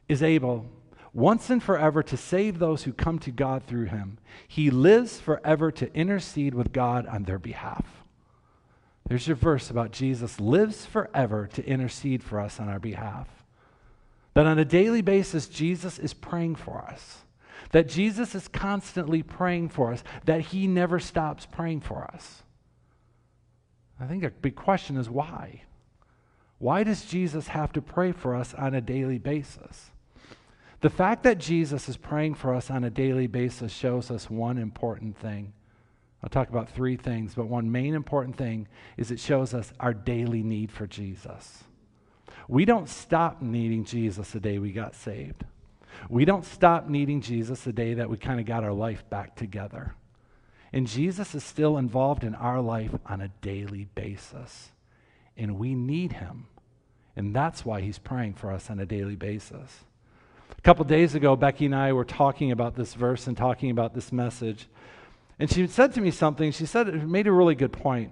is 0.09 0.23
able 0.23 0.65
once 1.13 1.51
and 1.51 1.61
forever 1.61 2.01
to 2.01 2.17
save 2.17 2.57
those 2.57 2.85
who 2.85 2.91
come 2.91 3.19
to 3.19 3.29
God 3.29 3.63
through 3.65 3.85
him. 3.85 4.17
He 4.47 4.71
lives 4.71 5.19
forever 5.19 5.69
to 5.73 5.93
intercede 5.93 6.55
with 6.55 6.73
God 6.73 7.05
on 7.05 7.25
their 7.25 7.37
behalf. 7.37 7.85
There's 9.07 9.27
your 9.27 9.35
verse 9.35 9.69
about 9.69 9.91
Jesus 9.91 10.39
lives 10.39 10.87
forever 10.87 11.47
to 11.53 11.63
intercede 11.63 12.23
for 12.23 12.39
us 12.39 12.59
on 12.59 12.67
our 12.67 12.79
behalf. 12.79 13.27
That 14.33 14.47
on 14.47 14.57
a 14.57 14.65
daily 14.65 15.03
basis, 15.03 15.47
Jesus 15.47 15.99
is 15.99 16.15
praying 16.15 16.55
for 16.55 16.79
us 16.81 17.25
that 17.71 17.87
Jesus 17.87 18.35
is 18.35 18.47
constantly 18.47 19.23
praying 19.23 19.69
for 19.69 19.91
us, 19.91 20.03
that 20.25 20.41
he 20.41 20.67
never 20.67 20.99
stops 20.99 21.45
praying 21.45 21.81
for 21.81 22.03
us. 22.05 22.43
I 23.99 24.05
think 24.05 24.23
a 24.23 24.29
big 24.29 24.55
question 24.55 24.97
is 24.97 25.09
why? 25.09 25.63
Why 26.59 26.83
does 26.83 27.05
Jesus 27.05 27.47
have 27.49 27.71
to 27.73 27.81
pray 27.81 28.11
for 28.11 28.35
us 28.35 28.53
on 28.53 28.73
a 28.73 28.81
daily 28.81 29.17
basis? 29.17 29.91
The 30.81 30.89
fact 30.89 31.23
that 31.23 31.39
Jesus 31.39 31.89
is 31.89 31.97
praying 31.97 32.35
for 32.35 32.53
us 32.53 32.69
on 32.69 32.83
a 32.83 32.89
daily 32.89 33.27
basis 33.27 33.71
shows 33.71 34.11
us 34.11 34.29
one 34.29 34.57
important 34.57 35.17
thing. 35.17 35.53
I'll 36.23 36.29
talk 36.29 36.49
about 36.49 36.69
three 36.69 36.97
things, 36.97 37.35
but 37.35 37.47
one 37.47 37.71
main 37.71 37.93
important 37.93 38.37
thing 38.37 38.67
is 38.95 39.11
it 39.11 39.19
shows 39.19 39.53
us 39.53 39.73
our 39.79 39.93
daily 39.93 40.43
need 40.43 40.71
for 40.71 40.87
Jesus. 40.87 41.63
We 42.47 42.65
don't 42.65 42.89
stop 42.89 43.41
needing 43.41 43.83
Jesus 43.83 44.31
the 44.31 44.39
day 44.39 44.57
we 44.57 44.71
got 44.71 44.95
saved. 44.95 45.43
We 46.09 46.25
don't 46.25 46.45
stop 46.45 46.87
needing 46.87 47.21
Jesus 47.21 47.61
the 47.61 47.73
day 47.73 47.95
that 47.95 48.09
we 48.09 48.17
kind 48.17 48.39
of 48.39 48.45
got 48.45 48.63
our 48.63 48.73
life 48.73 49.07
back 49.09 49.35
together. 49.35 49.95
And 50.73 50.87
Jesus 50.87 51.33
is 51.33 51.43
still 51.43 51.77
involved 51.77 52.23
in 52.23 52.35
our 52.35 52.61
life 52.61 52.91
on 53.05 53.21
a 53.21 53.29
daily 53.41 53.87
basis. 53.95 54.71
And 55.35 55.57
we 55.57 55.75
need 55.75 56.13
him. 56.13 56.47
And 57.15 57.35
that's 57.35 57.65
why 57.65 57.81
he's 57.81 57.97
praying 57.97 58.33
for 58.35 58.51
us 58.51 58.69
on 58.69 58.79
a 58.79 58.85
daily 58.85 59.15
basis. 59.15 59.83
A 60.57 60.61
couple 60.61 60.85
days 60.85 61.15
ago, 61.15 61.35
Becky 61.35 61.65
and 61.65 61.75
I 61.75 61.93
were 61.93 62.05
talking 62.05 62.51
about 62.51 62.75
this 62.75 62.93
verse 62.93 63.27
and 63.27 63.35
talking 63.35 63.71
about 63.71 63.93
this 63.93 64.11
message. 64.11 64.67
And 65.39 65.49
she 65.49 65.67
said 65.67 65.93
to 65.93 66.01
me 66.01 66.11
something. 66.11 66.51
She 66.51 66.65
said 66.65 66.87
it 66.87 67.07
made 67.07 67.27
a 67.27 67.31
really 67.31 67.55
good 67.55 67.73
point. 67.73 68.11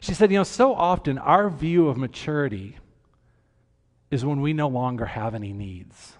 She 0.00 0.14
said, 0.14 0.30
You 0.30 0.38
know, 0.38 0.44
so 0.44 0.74
often 0.74 1.18
our 1.18 1.50
view 1.50 1.88
of 1.88 1.96
maturity 1.96 2.76
is 4.10 4.24
when 4.24 4.40
we 4.40 4.52
no 4.52 4.68
longer 4.68 5.06
have 5.06 5.34
any 5.34 5.52
needs 5.52 6.14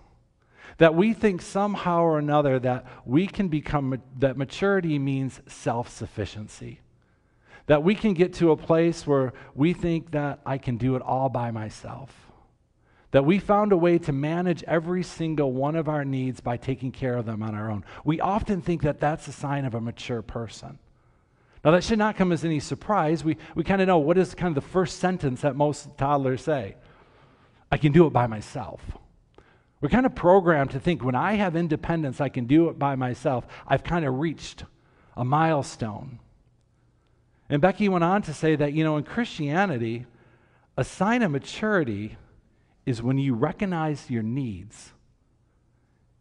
that 0.80 0.94
we 0.94 1.12
think 1.12 1.42
somehow 1.42 2.00
or 2.00 2.18
another 2.18 2.58
that 2.58 2.86
we 3.04 3.26
can 3.26 3.48
become, 3.48 4.00
that 4.18 4.38
maturity 4.38 4.98
means 4.98 5.42
self 5.46 5.90
sufficiency. 5.90 6.80
That 7.66 7.82
we 7.82 7.94
can 7.94 8.14
get 8.14 8.32
to 8.34 8.50
a 8.50 8.56
place 8.56 9.06
where 9.06 9.34
we 9.54 9.74
think 9.74 10.12
that 10.12 10.40
I 10.46 10.56
can 10.56 10.78
do 10.78 10.96
it 10.96 11.02
all 11.02 11.28
by 11.28 11.50
myself. 11.50 12.14
That 13.10 13.26
we 13.26 13.38
found 13.38 13.72
a 13.72 13.76
way 13.76 13.98
to 13.98 14.12
manage 14.12 14.64
every 14.64 15.02
single 15.02 15.52
one 15.52 15.76
of 15.76 15.86
our 15.86 16.02
needs 16.02 16.40
by 16.40 16.56
taking 16.56 16.92
care 16.92 17.18
of 17.18 17.26
them 17.26 17.42
on 17.42 17.54
our 17.54 17.70
own. 17.70 17.84
We 18.02 18.22
often 18.22 18.62
think 18.62 18.80
that 18.80 19.00
that's 19.00 19.28
a 19.28 19.32
sign 19.32 19.66
of 19.66 19.74
a 19.74 19.82
mature 19.82 20.22
person. 20.22 20.78
Now, 21.62 21.72
that 21.72 21.84
should 21.84 21.98
not 21.98 22.16
come 22.16 22.32
as 22.32 22.42
any 22.42 22.58
surprise. 22.58 23.22
We, 23.22 23.36
we 23.54 23.64
kind 23.64 23.82
of 23.82 23.86
know 23.86 23.98
what 23.98 24.16
is 24.16 24.34
kind 24.34 24.56
of 24.56 24.64
the 24.64 24.70
first 24.70 24.98
sentence 24.98 25.42
that 25.42 25.56
most 25.56 25.90
toddlers 25.98 26.40
say 26.40 26.76
I 27.70 27.76
can 27.76 27.92
do 27.92 28.06
it 28.06 28.14
by 28.14 28.26
myself. 28.26 28.80
We're 29.80 29.88
kind 29.88 30.06
of 30.06 30.14
programmed 30.14 30.72
to 30.72 30.80
think 30.80 31.02
when 31.02 31.14
I 31.14 31.34
have 31.34 31.56
independence, 31.56 32.20
I 32.20 32.28
can 32.28 32.46
do 32.46 32.68
it 32.68 32.78
by 32.78 32.96
myself. 32.96 33.46
I've 33.66 33.82
kind 33.82 34.04
of 34.04 34.18
reached 34.18 34.64
a 35.16 35.24
milestone. 35.24 36.18
And 37.48 37.62
Becky 37.62 37.88
went 37.88 38.04
on 38.04 38.22
to 38.22 38.34
say 38.34 38.56
that, 38.56 38.74
you 38.74 38.84
know, 38.84 38.96
in 38.96 39.04
Christianity, 39.04 40.06
a 40.76 40.84
sign 40.84 41.22
of 41.22 41.30
maturity 41.30 42.16
is 42.86 43.02
when 43.02 43.18
you 43.18 43.34
recognize 43.34 44.10
your 44.10 44.22
needs 44.22 44.92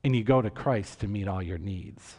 and 0.04 0.16
you 0.16 0.24
go 0.24 0.42
to 0.42 0.50
Christ 0.50 1.02
to 1.02 1.08
meet 1.08 1.28
all 1.28 1.42
your 1.42 1.58
needs. 1.58 2.16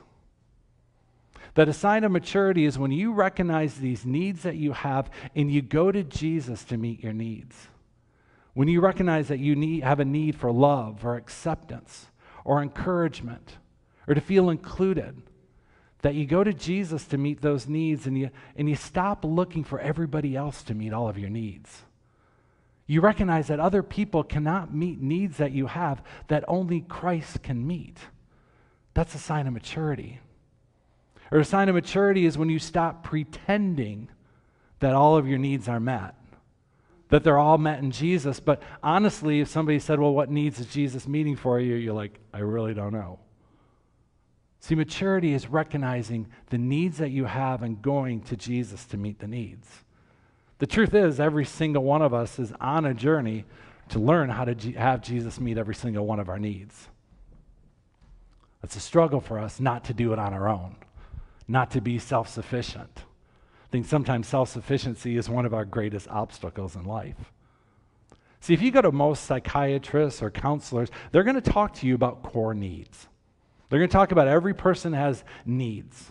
That 1.54 1.68
a 1.68 1.72
sign 1.72 2.04
of 2.04 2.12
maturity 2.12 2.64
is 2.64 2.78
when 2.78 2.92
you 2.92 3.12
recognize 3.12 3.74
these 3.74 4.06
needs 4.06 4.42
that 4.42 4.56
you 4.56 4.72
have 4.72 5.10
and 5.34 5.50
you 5.50 5.62
go 5.62 5.90
to 5.90 6.04
Jesus 6.04 6.64
to 6.64 6.76
meet 6.76 7.02
your 7.02 7.12
needs. 7.12 7.68
When 8.54 8.68
you 8.68 8.80
recognize 8.80 9.28
that 9.28 9.38
you 9.38 9.54
need, 9.54 9.82
have 9.84 10.00
a 10.00 10.04
need 10.04 10.36
for 10.36 10.50
love 10.52 11.04
or 11.04 11.16
acceptance 11.16 12.06
or 12.44 12.62
encouragement 12.62 13.58
or 14.08 14.14
to 14.14 14.20
feel 14.20 14.50
included, 14.50 15.22
that 16.02 16.14
you 16.14 16.26
go 16.26 16.42
to 16.42 16.52
Jesus 16.52 17.04
to 17.06 17.18
meet 17.18 17.42
those 17.42 17.68
needs 17.68 18.06
and 18.06 18.18
you, 18.18 18.30
and 18.56 18.68
you 18.68 18.74
stop 18.74 19.24
looking 19.24 19.64
for 19.64 19.78
everybody 19.78 20.34
else 20.34 20.62
to 20.64 20.74
meet 20.74 20.92
all 20.92 21.08
of 21.08 21.18
your 21.18 21.30
needs. 21.30 21.82
You 22.86 23.00
recognize 23.00 23.46
that 23.48 23.60
other 23.60 23.82
people 23.82 24.24
cannot 24.24 24.74
meet 24.74 25.00
needs 25.00 25.36
that 25.36 25.52
you 25.52 25.66
have 25.68 26.02
that 26.26 26.44
only 26.48 26.80
Christ 26.80 27.42
can 27.42 27.64
meet. 27.64 27.98
That's 28.94 29.14
a 29.14 29.18
sign 29.18 29.46
of 29.46 29.52
maturity. 29.52 30.18
Or 31.30 31.38
a 31.38 31.44
sign 31.44 31.68
of 31.68 31.76
maturity 31.76 32.26
is 32.26 32.36
when 32.36 32.48
you 32.48 32.58
stop 32.58 33.04
pretending 33.04 34.08
that 34.80 34.94
all 34.94 35.16
of 35.16 35.28
your 35.28 35.38
needs 35.38 35.68
are 35.68 35.78
met 35.78 36.14
that 37.10 37.24
they're 37.24 37.38
all 37.38 37.58
met 37.58 37.80
in 37.80 37.90
Jesus. 37.90 38.40
But 38.40 38.62
honestly, 38.82 39.40
if 39.40 39.48
somebody 39.48 39.78
said, 39.78 40.00
Well, 40.00 40.14
what 40.14 40.30
needs 40.30 40.58
is 40.58 40.66
Jesus 40.66 41.06
meeting 41.06 41.36
for 41.36 41.60
you? 41.60 41.74
You're 41.74 41.94
like, 41.94 42.18
I 42.32 42.38
really 42.38 42.74
don't 42.74 42.92
know. 42.92 43.18
See, 44.60 44.74
maturity 44.74 45.32
is 45.32 45.48
recognizing 45.48 46.28
the 46.50 46.58
needs 46.58 46.98
that 46.98 47.10
you 47.10 47.24
have 47.24 47.62
and 47.62 47.80
going 47.80 48.20
to 48.22 48.36
Jesus 48.36 48.84
to 48.86 48.96
meet 48.96 49.18
the 49.18 49.26
needs. 49.26 49.68
The 50.58 50.66
truth 50.66 50.94
is, 50.94 51.18
every 51.18 51.46
single 51.46 51.82
one 51.82 52.02
of 52.02 52.12
us 52.12 52.38
is 52.38 52.52
on 52.60 52.84
a 52.84 52.92
journey 52.92 53.46
to 53.88 53.98
learn 53.98 54.28
how 54.28 54.44
to 54.44 54.54
G- 54.54 54.72
have 54.72 55.00
Jesus 55.00 55.40
meet 55.40 55.56
every 55.56 55.74
single 55.74 56.06
one 56.06 56.20
of 56.20 56.28
our 56.28 56.38
needs. 56.38 56.88
It's 58.62 58.76
a 58.76 58.80
struggle 58.80 59.20
for 59.20 59.38
us 59.38 59.58
not 59.58 59.84
to 59.84 59.94
do 59.94 60.12
it 60.12 60.18
on 60.18 60.34
our 60.34 60.48
own, 60.48 60.76
not 61.48 61.70
to 61.72 61.80
be 61.80 61.98
self 61.98 62.28
sufficient. 62.28 63.04
I 63.70 63.72
think 63.72 63.86
sometimes 63.86 64.26
self 64.26 64.48
sufficiency 64.48 65.16
is 65.16 65.28
one 65.28 65.46
of 65.46 65.54
our 65.54 65.64
greatest 65.64 66.08
obstacles 66.08 66.74
in 66.74 66.84
life. 66.84 67.32
See, 68.40 68.52
if 68.52 68.62
you 68.62 68.72
go 68.72 68.82
to 68.82 68.90
most 68.90 69.26
psychiatrists 69.26 70.20
or 70.22 70.30
counselors, 70.32 70.88
they're 71.12 71.22
going 71.22 71.40
to 71.40 71.52
talk 71.52 71.74
to 71.74 71.86
you 71.86 71.94
about 71.94 72.24
core 72.24 72.52
needs. 72.52 73.06
They're 73.68 73.78
going 73.78 73.88
to 73.88 73.96
talk 73.96 74.10
about 74.10 74.26
every 74.26 74.54
person 74.54 74.92
has 74.92 75.22
needs. 75.46 76.10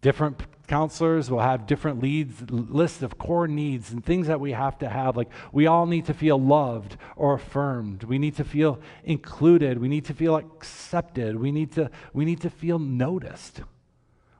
Different 0.00 0.42
counselors 0.66 1.30
will 1.30 1.38
have 1.38 1.64
different 1.64 2.02
leads, 2.02 2.50
lists 2.50 3.02
of 3.02 3.18
core 3.18 3.46
needs 3.46 3.92
and 3.92 4.04
things 4.04 4.26
that 4.26 4.40
we 4.40 4.50
have 4.50 4.78
to 4.78 4.88
have. 4.88 5.16
Like 5.16 5.30
we 5.52 5.68
all 5.68 5.86
need 5.86 6.06
to 6.06 6.14
feel 6.14 6.40
loved 6.40 6.96
or 7.14 7.34
affirmed. 7.34 8.02
We 8.02 8.18
need 8.18 8.34
to 8.34 8.44
feel 8.44 8.80
included. 9.04 9.78
We 9.78 9.86
need 9.86 10.06
to 10.06 10.14
feel 10.14 10.34
accepted. 10.34 11.36
We 11.36 11.52
need 11.52 11.70
to, 11.72 11.88
we 12.12 12.24
need 12.24 12.40
to 12.40 12.50
feel 12.50 12.80
noticed. 12.80 13.60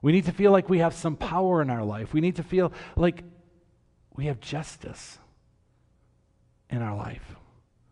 We 0.00 0.12
need 0.12 0.26
to 0.26 0.32
feel 0.32 0.52
like 0.52 0.68
we 0.68 0.78
have 0.78 0.94
some 0.94 1.16
power 1.16 1.60
in 1.60 1.70
our 1.70 1.84
life. 1.84 2.12
We 2.12 2.20
need 2.20 2.36
to 2.36 2.42
feel 2.42 2.72
like 2.96 3.24
we 4.14 4.26
have 4.26 4.40
justice 4.40 5.18
in 6.70 6.82
our 6.82 6.96
life. 6.96 7.34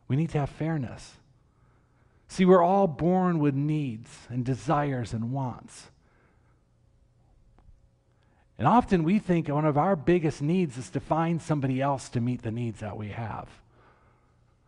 We 0.09 0.17
need 0.17 0.31
to 0.31 0.39
have 0.39 0.51
fairness. 0.51 1.15
See, 2.29 2.45
we're 2.45 2.63
all 2.63 2.87
born 2.87 3.39
with 3.39 3.55
needs 3.55 4.11
and 4.29 4.45
desires 4.45 5.13
and 5.13 5.33
wants. 5.33 5.91
And 8.59 8.67
often 8.67 9.05
we 9.05 9.19
think 9.19 9.49
one 9.49 9.65
of 9.65 9.77
our 9.77 9.97
biggest 9.97 10.41
needs 10.41 10.79
is 10.79 10.91
to 10.91 11.01
find 11.01 11.43
somebody 11.43 11.81
else 11.81 12.09
to 12.11 12.21
meet 12.21 12.43
the 12.43 12.51
needs 12.51 12.81
that 12.81 12.97
we 12.97 13.09
have. 13.09 13.49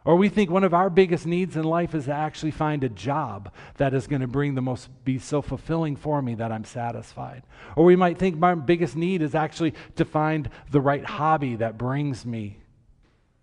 Or 0.05 0.17
we 0.17 0.29
think 0.29 0.51
one 0.51 0.65
of 0.65 0.73
our 0.73 0.89
biggest 0.89 1.27
needs 1.27 1.57
in 1.57 1.65
life 1.65 1.95
is 1.95 2.07
to 2.07 2.13
actually 2.13 2.53
find 2.53 2.83
a 2.83 2.89
job 2.89 3.53
that 3.77 3.93
is 3.93 4.07
going 4.07 4.23
to 4.23 4.27
bring 4.27 4.55
the 4.55 4.63
most, 4.63 4.89
be 5.05 5.19
so 5.19 5.43
fulfilling 5.43 5.97
for 5.97 6.23
me 6.23 6.35
that 6.37 6.51
I'm 6.51 6.65
satisfied. 6.65 7.43
Or 7.77 7.85
we 7.85 7.97
might 7.97 8.19
think 8.19 8.39
my 8.39 8.55
biggest 8.55 8.97
need 8.97 9.21
is 9.21 9.35
actually 9.35 9.75
to 9.97 10.05
find 10.05 10.49
the 10.71 10.81
right 10.81 11.05
hobby 11.05 11.57
that 11.57 11.77
brings 11.77 12.25
me 12.25 12.59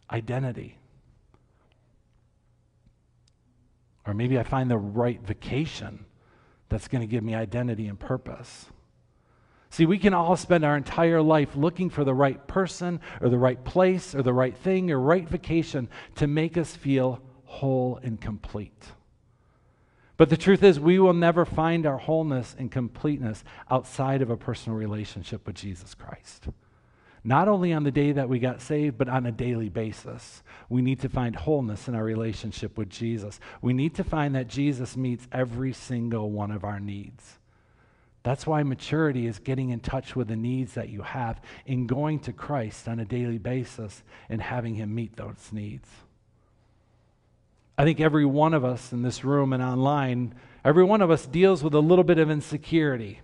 identity. 0.10 0.80
Or 4.08 4.14
maybe 4.14 4.40
I 4.40 4.44
find 4.44 4.70
the 4.70 4.78
right 4.78 5.22
vacation 5.22 6.06
that's 6.70 6.88
going 6.88 7.02
to 7.02 7.08
give 7.08 7.24
me 7.24 7.36
identity 7.36 7.88
and 7.88 8.00
purpose. 8.00 8.68
See, 9.70 9.86
we 9.86 9.98
can 9.98 10.14
all 10.14 10.38
spend 10.38 10.64
our 10.64 10.78
entire 10.78 11.22
life 11.22 11.56
looking 11.56 11.90
for 11.90 12.04
the 12.04 12.14
right 12.14 12.46
person 12.48 13.02
or 13.20 13.30
the 13.30 13.38
right 13.38 13.62
place 13.64 14.16
or 14.16 14.22
the 14.22 14.32
right 14.34 14.56
thing 14.56 14.90
or 14.92 15.00
right 15.00 15.28
vacation 15.28 15.90
to 16.16 16.28
make 16.28 16.58
us 16.58 16.76
feel 16.76 17.22
whole 17.46 18.00
and 18.02 18.22
complete. 18.22 18.86
But 20.18 20.30
the 20.30 20.38
truth 20.38 20.64
is, 20.64 20.80
we 20.80 20.98
will 20.98 21.14
never 21.14 21.44
find 21.44 21.86
our 21.86 21.98
wholeness 21.98 22.56
and 22.58 22.72
completeness 22.72 23.44
outside 23.70 24.22
of 24.22 24.30
a 24.30 24.38
personal 24.38 24.78
relationship 24.78 25.46
with 25.46 25.56
Jesus 25.56 25.94
Christ. 25.94 26.48
not 27.26 27.48
only 27.48 27.74
on 27.74 27.84
the 27.84 27.92
day 27.92 28.12
that 28.12 28.30
we 28.30 28.38
got 28.38 28.62
saved, 28.62 29.00
but 29.00 29.10
on 29.10 29.26
a 29.26 29.32
daily 29.32 29.68
basis. 29.68 30.44
We 30.70 30.84
need 30.84 31.00
to 31.02 31.10
find 31.10 31.36
wholeness 31.36 31.88
in 31.88 31.96
our 31.96 32.04
relationship 32.04 32.78
with 32.78 32.88
Jesus. 32.88 33.40
We 33.64 33.74
need 33.74 33.96
to 33.96 34.04
find 34.04 34.36
that 34.36 34.48
Jesus 34.48 34.96
meets 34.96 35.28
every 35.32 35.74
single 35.74 36.30
one 36.30 36.52
of 36.52 36.64
our 36.64 36.80
needs. 36.80 37.40
That's 38.26 38.48
why 38.48 38.64
maturity 38.64 39.28
is 39.28 39.38
getting 39.38 39.70
in 39.70 39.82
touch 39.82 40.16
with 40.16 40.30
the 40.30 40.36
needs 40.36 40.74
that 40.74 40.90
you 40.90 41.04
have 41.04 41.40
in 41.68 41.86
going 41.86 42.18
to 42.22 42.34
Christ 42.34 42.88
on 42.88 43.00
a 43.00 43.06
daily 43.06 43.38
basis 43.38 44.02
and 44.30 44.42
having 44.42 44.74
Him 44.74 44.96
meet 44.96 45.16
those 45.16 45.52
needs. 45.52 45.88
I 47.78 47.84
think 47.84 48.00
every 48.00 48.26
one 48.26 48.56
of 48.56 48.66
us 48.66 48.92
in 48.92 49.04
this 49.04 49.24
room 49.24 49.54
and 49.54 49.62
online, 49.62 50.34
every 50.64 50.84
one 50.84 51.04
of 51.04 51.12
us 51.12 51.28
deals 51.28 51.64
with 51.64 51.76
a 51.76 51.80
little 51.80 52.04
bit 52.04 52.18
of 52.18 52.32
insecurity. 52.32 53.22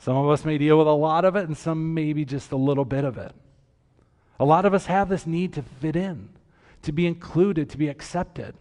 Some 0.00 0.18
of 0.18 0.28
us 0.28 0.44
may 0.44 0.58
deal 0.58 0.76
with 0.76 0.86
a 0.86 0.90
lot 0.90 1.24
of 1.24 1.34
it, 1.34 1.48
and 1.48 1.56
some 1.56 1.94
maybe 1.94 2.26
just 2.26 2.52
a 2.52 2.56
little 2.56 2.84
bit 2.84 3.04
of 3.04 3.16
it. 3.16 3.32
A 4.38 4.44
lot 4.44 4.66
of 4.66 4.74
us 4.74 4.84
have 4.84 5.08
this 5.08 5.26
need 5.26 5.54
to 5.54 5.62
fit 5.62 5.96
in, 5.96 6.28
to 6.82 6.92
be 6.92 7.06
included, 7.06 7.70
to 7.70 7.78
be 7.78 7.88
accepted. 7.88 8.54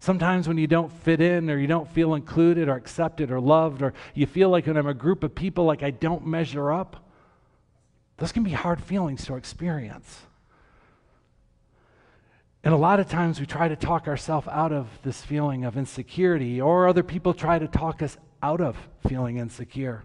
Sometimes 0.00 0.46
when 0.46 0.58
you 0.58 0.66
don't 0.66 0.92
fit 0.92 1.20
in, 1.20 1.50
or 1.50 1.58
you 1.58 1.66
don't 1.66 1.88
feel 1.88 2.14
included, 2.14 2.68
or 2.68 2.76
accepted, 2.76 3.30
or 3.30 3.40
loved, 3.40 3.82
or 3.82 3.94
you 4.14 4.26
feel 4.26 4.48
like 4.48 4.66
when 4.66 4.76
I'm 4.76 4.86
a 4.86 4.94
group 4.94 5.24
of 5.24 5.34
people, 5.34 5.64
like 5.64 5.82
I 5.82 5.90
don't 5.90 6.26
measure 6.26 6.72
up, 6.72 7.04
those 8.18 8.32
can 8.32 8.44
be 8.44 8.52
hard 8.52 8.82
feelings 8.82 9.24
to 9.26 9.34
experience. 9.34 10.22
And 12.62 12.74
a 12.74 12.76
lot 12.76 13.00
of 13.00 13.08
times 13.08 13.40
we 13.40 13.46
try 13.46 13.68
to 13.68 13.76
talk 13.76 14.08
ourselves 14.08 14.48
out 14.48 14.72
of 14.72 14.88
this 15.02 15.22
feeling 15.22 15.64
of 15.64 15.76
insecurity, 15.76 16.60
or 16.60 16.86
other 16.86 17.02
people 17.02 17.34
try 17.34 17.58
to 17.58 17.68
talk 17.68 18.02
us 18.02 18.16
out 18.42 18.60
of 18.60 18.76
feeling 19.08 19.38
insecure. 19.38 20.04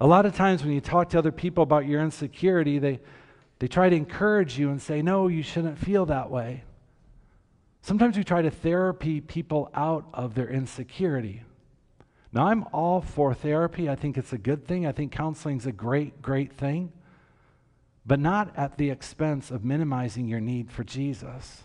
A 0.00 0.06
lot 0.06 0.26
of 0.26 0.34
times 0.34 0.62
when 0.62 0.72
you 0.72 0.80
talk 0.80 1.10
to 1.10 1.18
other 1.18 1.32
people 1.32 1.62
about 1.62 1.86
your 1.86 2.02
insecurity, 2.02 2.78
they, 2.78 3.00
they 3.58 3.68
try 3.68 3.88
to 3.88 3.96
encourage 3.96 4.58
you 4.58 4.70
and 4.70 4.80
say, 4.80 5.02
no, 5.02 5.28
you 5.28 5.42
shouldn't 5.42 5.78
feel 5.78 6.06
that 6.06 6.30
way. 6.30 6.62
Sometimes 7.82 8.16
we 8.16 8.24
try 8.24 8.42
to 8.42 8.50
therapy 8.50 9.20
people 9.20 9.70
out 9.74 10.06
of 10.12 10.34
their 10.34 10.48
insecurity. 10.48 11.42
Now, 12.32 12.48
I'm 12.48 12.64
all 12.72 13.00
for 13.00 13.32
therapy. 13.32 13.88
I 13.88 13.94
think 13.94 14.18
it's 14.18 14.32
a 14.32 14.38
good 14.38 14.66
thing. 14.66 14.86
I 14.86 14.92
think 14.92 15.12
counseling 15.12 15.56
is 15.56 15.66
a 15.66 15.72
great, 15.72 16.20
great 16.20 16.52
thing, 16.52 16.92
but 18.04 18.20
not 18.20 18.52
at 18.56 18.76
the 18.76 18.90
expense 18.90 19.50
of 19.50 19.64
minimizing 19.64 20.28
your 20.28 20.40
need 20.40 20.70
for 20.70 20.84
Jesus. 20.84 21.62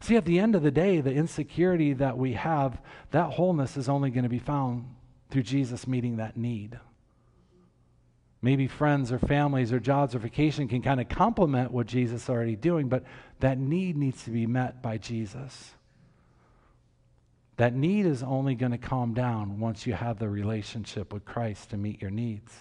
See, 0.00 0.16
at 0.16 0.26
the 0.26 0.38
end 0.38 0.54
of 0.54 0.62
the 0.62 0.70
day, 0.70 1.00
the 1.00 1.14
insecurity 1.14 1.94
that 1.94 2.18
we 2.18 2.34
have, 2.34 2.80
that 3.10 3.32
wholeness 3.32 3.78
is 3.78 3.88
only 3.88 4.10
going 4.10 4.24
to 4.24 4.28
be 4.28 4.38
found 4.38 4.94
through 5.30 5.44
Jesus 5.44 5.86
meeting 5.86 6.16
that 6.16 6.36
need. 6.36 6.78
Maybe 8.44 8.66
friends 8.66 9.10
or 9.10 9.18
families 9.18 9.72
or 9.72 9.80
jobs 9.80 10.14
or 10.14 10.18
vacation 10.18 10.68
can 10.68 10.82
kind 10.82 11.00
of 11.00 11.08
complement 11.08 11.70
what 11.70 11.86
Jesus 11.86 12.24
is 12.24 12.28
already 12.28 12.56
doing, 12.56 12.90
but 12.90 13.02
that 13.40 13.58
need 13.58 13.96
needs 13.96 14.22
to 14.24 14.30
be 14.30 14.46
met 14.46 14.82
by 14.82 14.98
Jesus. 14.98 15.70
That 17.56 17.74
need 17.74 18.04
is 18.04 18.22
only 18.22 18.54
going 18.54 18.72
to 18.72 18.76
calm 18.76 19.14
down 19.14 19.60
once 19.60 19.86
you 19.86 19.94
have 19.94 20.18
the 20.18 20.28
relationship 20.28 21.10
with 21.10 21.24
Christ 21.24 21.70
to 21.70 21.78
meet 21.78 22.02
your 22.02 22.10
needs. 22.10 22.52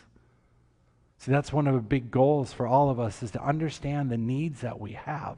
See, 1.18 1.34
that's 1.34 1.52
one 1.52 1.68
of 1.68 1.74
the 1.74 1.82
big 1.82 2.10
goals 2.10 2.54
for 2.54 2.66
all 2.66 2.90
of 2.90 2.98
us 2.98 3.22
is 3.22 3.32
to 3.32 3.44
understand 3.44 4.10
the 4.10 4.18
needs 4.18 4.62
that 4.62 4.80
we 4.80 4.94
have 4.94 5.38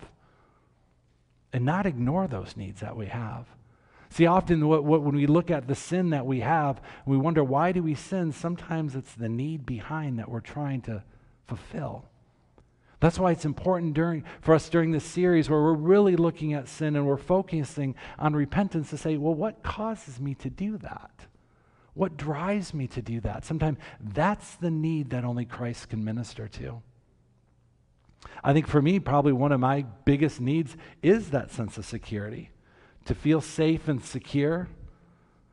and 1.52 1.66
not 1.66 1.88
ignore 1.88 2.28
those 2.28 2.56
needs 2.56 2.82
that 2.82 2.96
we 2.96 3.08
have. 3.08 3.48
See, 4.16 4.28
often 4.28 4.66
what, 4.66 4.86
what, 4.86 5.02
when 5.02 5.18
we 5.18 5.28
look 5.28 5.52
at 5.52 5.68
the 5.68 5.76
sin 5.76 6.12
that 6.12 6.26
we 6.26 6.40
have, 6.40 6.80
we 7.06 7.18
wonder 7.18 7.44
why 7.44 7.74
do 7.74 7.84
we 7.84 7.96
sin? 7.96 8.32
Sometimes 8.32 8.96
it's 8.96 9.14
the 9.14 9.28
need 9.28 9.66
behind 9.66 10.20
that 10.20 10.30
we're 10.30 10.40
trying 10.40 10.80
to 10.84 11.04
fulfill. 11.48 12.06
That's 13.02 13.20
why 13.20 13.32
it's 13.32 13.44
important 13.44 13.94
during, 13.94 14.24
for 14.40 14.56
us 14.56 14.70
during 14.70 14.92
this 14.92 15.04
series 15.04 15.50
where 15.50 15.62
we're 15.62 15.74
really 15.74 16.16
looking 16.16 16.54
at 16.54 16.70
sin 16.70 16.96
and 16.96 17.06
we're 17.06 17.18
focusing 17.18 17.94
on 18.18 18.34
repentance 18.34 18.90
to 18.92 18.98
say, 18.98 19.18
well, 19.18 19.34
what 19.34 19.64
causes 19.64 20.18
me 20.22 20.34
to 20.36 20.50
do 20.50 20.78
that? 20.78 21.12
What 21.94 22.16
drives 22.16 22.74
me 22.74 22.88
to 22.88 23.02
do 23.02 23.20
that? 23.20 23.44
Sometimes 23.44 23.80
that's 24.00 24.56
the 24.56 24.72
need 24.72 25.10
that 25.10 25.26
only 25.26 25.44
Christ 25.44 25.90
can 25.90 26.06
minister 26.06 26.48
to. 26.48 26.82
I 28.42 28.54
think 28.54 28.68
for 28.68 28.82
me, 28.82 29.02
probably 29.02 29.34
one 29.34 29.52
of 29.52 29.60
my 29.60 29.84
biggest 30.06 30.40
needs 30.40 30.78
is 31.04 31.32
that 31.32 31.52
sense 31.52 31.78
of 31.78 31.86
security 31.86 32.52
to 33.06 33.16
feel 33.16 33.42
safe 33.42 33.88
and 33.88 34.04
secure, 34.04 34.68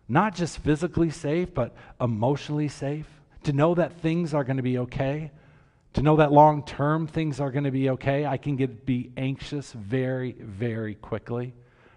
not 0.09 0.35
just 0.35 0.59
physically 0.59 1.11
safe, 1.11 1.55
but 1.55 1.75
emotionally 2.01 2.69
safe, 2.69 3.07
to 3.45 3.53
know 3.53 3.75
that 3.75 4.01
things 4.01 4.35
are 4.35 4.45
going 4.45 4.57
to 4.57 4.63
be 4.63 4.79
okay, 4.79 5.31
to 5.95 6.03
know 6.03 6.17
that 6.17 6.33
long 6.33 6.65
term 6.65 7.07
things 7.07 7.41
are 7.41 7.51
going 7.51 7.65
to 7.65 7.71
be 7.71 7.91
okay. 7.91 8.25
I 8.25 8.37
can 8.39 8.57
get 8.57 8.87
be 8.87 9.11
anxious 9.17 9.73
very, 9.73 10.33
very 10.33 10.95
quickly, 10.95 11.55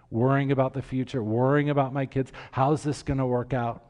worrying 0.09 0.51
about 0.51 0.73
the 0.73 0.81
future, 0.81 1.23
worrying 1.23 1.69
about 1.69 1.93
my 1.93 2.05
kids. 2.05 2.31
How's 2.51 2.83
this 2.83 3.03
going 3.03 3.19
to 3.19 3.25
work 3.25 3.53
out? 3.53 3.83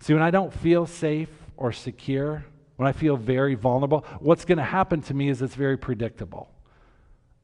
See, 0.00 0.12
when 0.14 0.22
I 0.22 0.30
don't 0.30 0.52
feel 0.52 0.86
safe 0.86 1.30
or 1.56 1.72
secure, 1.72 2.44
when 2.76 2.86
I 2.86 2.92
feel 2.92 3.16
very 3.16 3.54
vulnerable, 3.54 4.04
what's 4.20 4.44
going 4.44 4.58
to 4.58 4.64
happen 4.64 5.00
to 5.02 5.14
me 5.14 5.28
is 5.28 5.42
it's 5.42 5.54
very 5.54 5.76
predictable. 5.76 6.48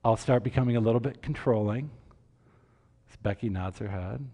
I'll 0.04 0.16
start 0.16 0.44
becoming 0.44 0.76
a 0.76 0.80
little 0.80 1.00
bit 1.00 1.22
controlling. 1.22 1.90
As 3.10 3.16
Becky 3.16 3.48
nods 3.48 3.78
her 3.78 3.88
head. 3.88 4.28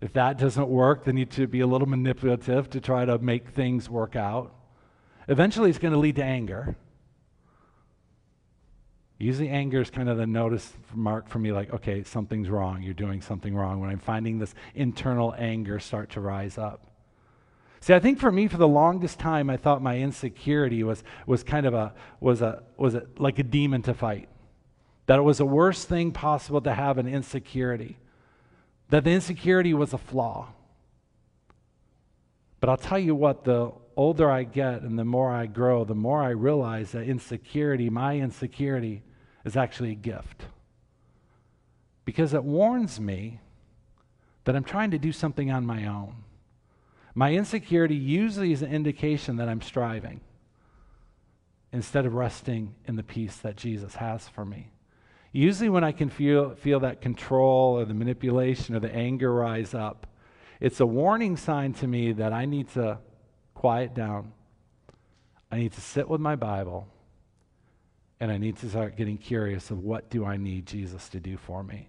If 0.00 0.12
that 0.14 0.38
doesn't 0.38 0.68
work, 0.68 1.04
then 1.04 1.16
you 1.16 1.24
need 1.24 1.32
to 1.32 1.46
be 1.46 1.60
a 1.60 1.66
little 1.66 1.88
manipulative 1.88 2.70
to 2.70 2.80
try 2.80 3.04
to 3.04 3.18
make 3.18 3.48
things 3.48 3.88
work 3.88 4.16
out. 4.16 4.54
Eventually, 5.28 5.70
it's 5.70 5.78
going 5.78 5.92
to 5.92 5.98
lead 5.98 6.16
to 6.16 6.24
anger. 6.24 6.76
Usually, 9.18 9.48
anger 9.48 9.80
is 9.80 9.90
kind 9.90 10.08
of 10.08 10.16
the 10.16 10.26
notice 10.26 10.72
mark 10.94 11.28
for 11.28 11.40
me 11.40 11.50
like, 11.50 11.72
okay, 11.72 12.04
something's 12.04 12.48
wrong. 12.48 12.82
You're 12.82 12.94
doing 12.94 13.20
something 13.20 13.54
wrong. 13.54 13.80
When 13.80 13.90
I'm 13.90 13.98
finding 13.98 14.38
this 14.38 14.54
internal 14.74 15.34
anger 15.36 15.80
start 15.80 16.10
to 16.10 16.20
rise 16.20 16.58
up. 16.58 16.87
See, 17.80 17.94
I 17.94 18.00
think 18.00 18.18
for 18.18 18.32
me, 18.32 18.48
for 18.48 18.56
the 18.56 18.68
longest 18.68 19.18
time, 19.18 19.48
I 19.48 19.56
thought 19.56 19.82
my 19.82 19.98
insecurity 19.98 20.82
was, 20.82 21.04
was 21.26 21.42
kind 21.44 21.64
of 21.64 21.74
a, 21.74 21.94
was 22.20 22.42
a, 22.42 22.62
was 22.76 22.94
a, 22.94 23.06
like 23.18 23.38
a 23.38 23.44
demon 23.44 23.82
to 23.82 23.94
fight. 23.94 24.28
That 25.06 25.18
it 25.18 25.22
was 25.22 25.38
the 25.38 25.46
worst 25.46 25.88
thing 25.88 26.12
possible 26.12 26.60
to 26.62 26.74
have 26.74 26.98
an 26.98 27.06
insecurity. 27.06 27.96
That 28.90 29.04
the 29.04 29.10
insecurity 29.10 29.74
was 29.74 29.92
a 29.92 29.98
flaw. 29.98 30.48
But 32.60 32.68
I'll 32.68 32.76
tell 32.76 32.98
you 32.98 33.14
what, 33.14 33.44
the 33.44 33.72
older 33.96 34.30
I 34.30 34.42
get 34.42 34.82
and 34.82 34.98
the 34.98 35.04
more 35.04 35.32
I 35.32 35.46
grow, 35.46 35.84
the 35.84 35.94
more 35.94 36.22
I 36.22 36.30
realize 36.30 36.92
that 36.92 37.04
insecurity, 37.04 37.90
my 37.90 38.16
insecurity, 38.16 39.02
is 39.44 39.56
actually 39.56 39.92
a 39.92 39.96
gift. 39.96 40.44
Because 42.04 42.34
it 42.34 42.42
warns 42.42 42.98
me 42.98 43.40
that 44.44 44.56
I'm 44.56 44.64
trying 44.64 44.90
to 44.90 44.98
do 44.98 45.12
something 45.12 45.50
on 45.50 45.64
my 45.64 45.86
own. 45.86 46.24
My 47.18 47.32
insecurity 47.32 47.96
usually 47.96 48.52
is 48.52 48.62
an 48.62 48.72
indication 48.72 49.38
that 49.38 49.48
I'm 49.48 49.60
striving 49.60 50.20
instead 51.72 52.06
of 52.06 52.14
resting 52.14 52.76
in 52.84 52.94
the 52.94 53.02
peace 53.02 53.38
that 53.38 53.56
Jesus 53.56 53.96
has 53.96 54.28
for 54.28 54.44
me. 54.44 54.70
Usually, 55.32 55.68
when 55.68 55.82
I 55.82 55.90
can 55.90 56.10
feel, 56.10 56.54
feel 56.54 56.78
that 56.78 57.00
control 57.00 57.76
or 57.76 57.84
the 57.84 57.92
manipulation 57.92 58.76
or 58.76 58.78
the 58.78 58.94
anger 58.94 59.34
rise 59.34 59.74
up, 59.74 60.06
it's 60.60 60.78
a 60.78 60.86
warning 60.86 61.36
sign 61.36 61.72
to 61.72 61.88
me 61.88 62.12
that 62.12 62.32
I 62.32 62.44
need 62.44 62.68
to 62.74 62.98
quiet 63.52 63.94
down. 63.94 64.30
I 65.50 65.58
need 65.58 65.72
to 65.72 65.80
sit 65.80 66.08
with 66.08 66.20
my 66.20 66.36
Bible 66.36 66.86
and 68.20 68.30
I 68.30 68.38
need 68.38 68.58
to 68.58 68.70
start 68.70 68.96
getting 68.96 69.18
curious 69.18 69.72
of 69.72 69.80
what 69.80 70.08
do 70.08 70.24
I 70.24 70.36
need 70.36 70.66
Jesus 70.66 71.08
to 71.08 71.18
do 71.18 71.36
for 71.36 71.64
me. 71.64 71.88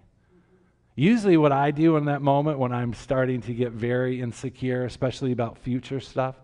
Usually, 1.00 1.38
what 1.38 1.50
I 1.50 1.70
do 1.70 1.96
in 1.96 2.04
that 2.04 2.20
moment 2.20 2.58
when 2.58 2.74
I'm 2.74 2.92
starting 2.92 3.40
to 3.40 3.54
get 3.54 3.72
very 3.72 4.20
insecure, 4.20 4.84
especially 4.84 5.32
about 5.32 5.56
future 5.56 5.98
stuff, 5.98 6.36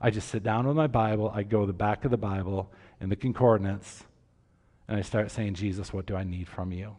I 0.00 0.10
just 0.10 0.28
sit 0.28 0.44
down 0.44 0.68
with 0.68 0.76
my 0.76 0.86
Bible, 0.86 1.32
I 1.34 1.42
go 1.42 1.62
to 1.62 1.66
the 1.66 1.72
back 1.72 2.04
of 2.04 2.12
the 2.12 2.16
Bible 2.16 2.70
in 3.00 3.08
the 3.08 3.16
concordance, 3.16 4.04
and 4.86 4.96
I 4.96 5.02
start 5.02 5.32
saying, 5.32 5.54
Jesus, 5.54 5.92
what 5.92 6.06
do 6.06 6.14
I 6.14 6.22
need 6.22 6.46
from 6.46 6.70
you? 6.70 6.94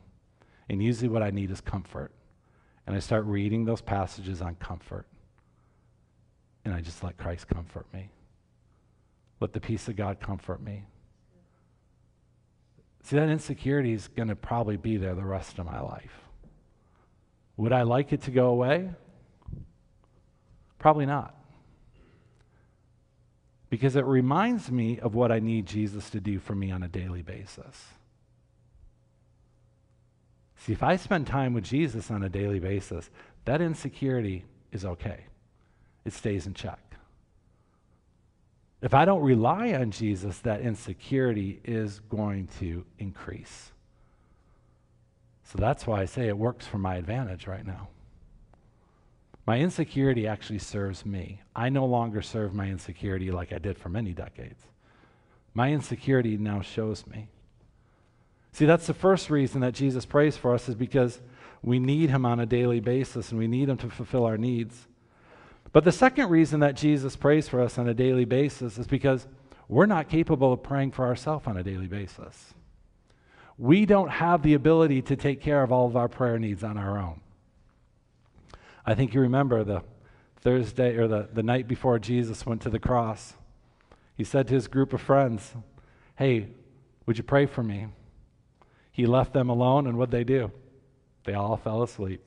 And 0.67 0.83
usually, 0.83 1.07
what 1.07 1.23
I 1.23 1.29
need 1.29 1.51
is 1.51 1.61
comfort. 1.61 2.11
And 2.85 2.93
I 2.93 2.99
start 2.99 3.23
reading 3.23 3.63
those 3.63 3.79
passages 3.79 4.41
on 4.41 4.55
comfort. 4.55 5.05
And 6.65 6.73
I 6.73 6.81
just 6.81 7.01
let 7.01 7.15
Christ 7.15 7.47
comfort 7.47 7.85
me. 7.93 8.09
Let 9.39 9.53
the 9.53 9.61
peace 9.61 9.87
of 9.87 9.95
God 9.95 10.19
comfort 10.19 10.61
me. 10.61 10.83
See, 13.03 13.15
that 13.15 13.29
insecurity 13.29 13.93
is 13.93 14.09
going 14.09 14.27
to 14.27 14.35
probably 14.35 14.75
be 14.75 14.97
there 14.97 15.15
the 15.15 15.23
rest 15.23 15.59
of 15.59 15.65
my 15.65 15.79
life. 15.79 16.28
Would 17.59 17.73
I 17.73 17.81
like 17.81 18.13
it 18.13 18.21
to 18.21 18.31
go 18.31 18.47
away? 18.51 18.89
Probably 20.77 21.05
not. 21.05 21.35
Because 23.69 23.97
it 23.97 24.05
reminds 24.05 24.71
me 24.71 24.97
of 24.97 25.13
what 25.13 25.29
I 25.29 25.39
need 25.39 25.65
Jesus 25.65 26.09
to 26.11 26.21
do 26.21 26.39
for 26.39 26.55
me 26.55 26.71
on 26.71 26.83
a 26.83 26.87
daily 26.87 27.21
basis. 27.21 27.87
See, 30.55 30.71
if 30.71 30.81
I 30.81 30.95
spend 30.95 31.27
time 31.27 31.53
with 31.53 31.65
Jesus 31.65 32.09
on 32.09 32.23
a 32.23 32.29
daily 32.29 32.59
basis, 32.59 33.09
that 33.43 33.59
insecurity 33.59 34.45
is 34.71 34.85
okay. 34.85 35.25
it 36.05 36.13
stays 36.13 36.47
in 36.47 36.53
check. 36.53 36.95
If 38.81 38.93
I 38.93 39.03
don't 39.03 39.21
rely 39.21 39.73
on 39.73 39.91
Jesus, 39.91 40.39
that 40.39 40.61
insecurity 40.61 41.59
is 41.65 41.99
going 41.99 42.47
to 42.61 42.85
increase. 42.99 43.73
So 45.51 45.57
that's 45.57 45.87
why 45.87 46.01
I 46.01 46.05
say 46.05 46.27
it 46.27 46.37
works 46.37 46.67
for 46.67 46.77
my 46.77 46.97
advantage 46.97 47.47
right 47.47 47.65
now. 47.65 47.87
My 49.47 49.57
insecurity 49.57 50.27
actually 50.27 50.59
serves 50.59 51.07
me. 51.07 51.41
I 51.55 51.69
no 51.69 51.85
longer 51.85 52.21
serve 52.21 52.53
my 52.53 52.67
insecurity 52.67 53.31
like 53.31 53.51
I 53.51 53.57
did 53.57 53.79
for 53.79 53.89
many 53.89 54.13
decades. 54.13 54.61
My 55.55 55.71
insecurity 55.71 56.37
now 56.37 56.61
shows 56.61 57.07
me. 57.07 57.29
See, 58.51 58.67
that's 58.67 58.85
the 58.85 58.93
first 58.93 59.31
reason 59.31 59.61
that 59.61 59.73
Jesus 59.73 60.05
prays 60.05 60.37
for 60.37 60.53
us 60.53 60.69
is 60.69 60.75
because 60.75 61.19
we 61.63 61.79
need 61.79 62.11
him 62.11 62.27
on 62.27 62.39
a 62.39 62.45
daily 62.45 62.79
basis 62.79 63.31
and 63.31 63.39
we 63.39 63.47
need 63.47 63.69
him 63.69 63.77
to 63.77 63.89
fulfill 63.89 64.25
our 64.25 64.37
needs. 64.37 64.87
But 65.71 65.83
the 65.83 65.91
second 65.91 66.29
reason 66.29 66.59
that 66.59 66.75
Jesus 66.75 67.15
prays 67.15 67.49
for 67.49 67.59
us 67.59 67.79
on 67.79 67.89
a 67.89 67.93
daily 67.95 68.25
basis 68.25 68.77
is 68.77 68.85
because 68.85 69.25
we're 69.67 69.87
not 69.87 70.09
capable 70.09 70.53
of 70.53 70.61
praying 70.61 70.91
for 70.91 71.07
ourselves 71.07 71.47
on 71.47 71.57
a 71.57 71.63
daily 71.63 71.87
basis. 71.87 72.53
We 73.59 73.85
don't 73.85 74.09
have 74.09 74.41
the 74.41 74.53
ability 74.53 75.01
to 75.03 75.17
take 75.17 75.41
care 75.41 75.61
of 75.61 75.71
all 75.71 75.85
of 75.85 75.97
our 75.97 76.07
prayer 76.07 76.39
needs 76.39 76.63
on 76.63 76.77
our 76.77 76.97
own. 76.97 77.19
I 78.85 78.95
think 78.95 79.13
you 79.13 79.19
remember 79.19 79.65
the 79.65 79.83
Thursday 80.37 80.95
or 80.95 81.09
the, 81.09 81.27
the 81.33 81.43
night 81.43 81.67
before 81.67 81.99
Jesus 81.99 82.45
went 82.45 82.61
to 82.61 82.69
the 82.69 82.79
cross. 82.79 83.33
He 84.15 84.23
said 84.23 84.47
to 84.47 84.53
his 84.53 84.69
group 84.69 84.93
of 84.93 85.01
friends, 85.01 85.53
Hey, 86.15 86.47
would 87.05 87.17
you 87.17 87.23
pray 87.23 87.45
for 87.45 87.61
me? 87.61 87.87
He 88.93 89.05
left 89.05 89.33
them 89.33 89.49
alone, 89.49 89.87
and 89.87 89.97
what'd 89.97 90.11
they 90.11 90.23
do? 90.23 90.51
They 91.25 91.33
all 91.33 91.57
fell 91.57 91.83
asleep. 91.83 92.23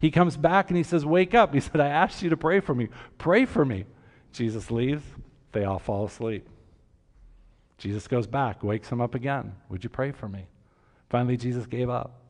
He 0.00 0.10
comes 0.10 0.36
back 0.36 0.68
and 0.68 0.76
he 0.76 0.82
says, 0.82 1.06
Wake 1.06 1.32
up. 1.32 1.54
He 1.54 1.60
said, 1.60 1.80
I 1.80 1.88
asked 1.88 2.22
you 2.22 2.30
to 2.30 2.36
pray 2.36 2.58
for 2.58 2.74
me. 2.74 2.88
Pray 3.18 3.44
for 3.44 3.64
me. 3.64 3.84
Jesus 4.32 4.68
leaves. 4.70 5.04
They 5.52 5.64
all 5.64 5.78
fall 5.78 6.06
asleep. 6.06 6.48
Jesus 7.78 8.08
goes 8.08 8.26
back, 8.26 8.62
wakes 8.62 8.88
them 8.88 9.00
up 9.00 9.14
again. 9.14 9.54
Would 9.68 9.84
you 9.84 9.90
pray 9.90 10.10
for 10.12 10.28
me? 10.28 10.46
Finally, 11.08 11.36
Jesus 11.36 11.64
gave 11.66 11.88
up. 11.88 12.20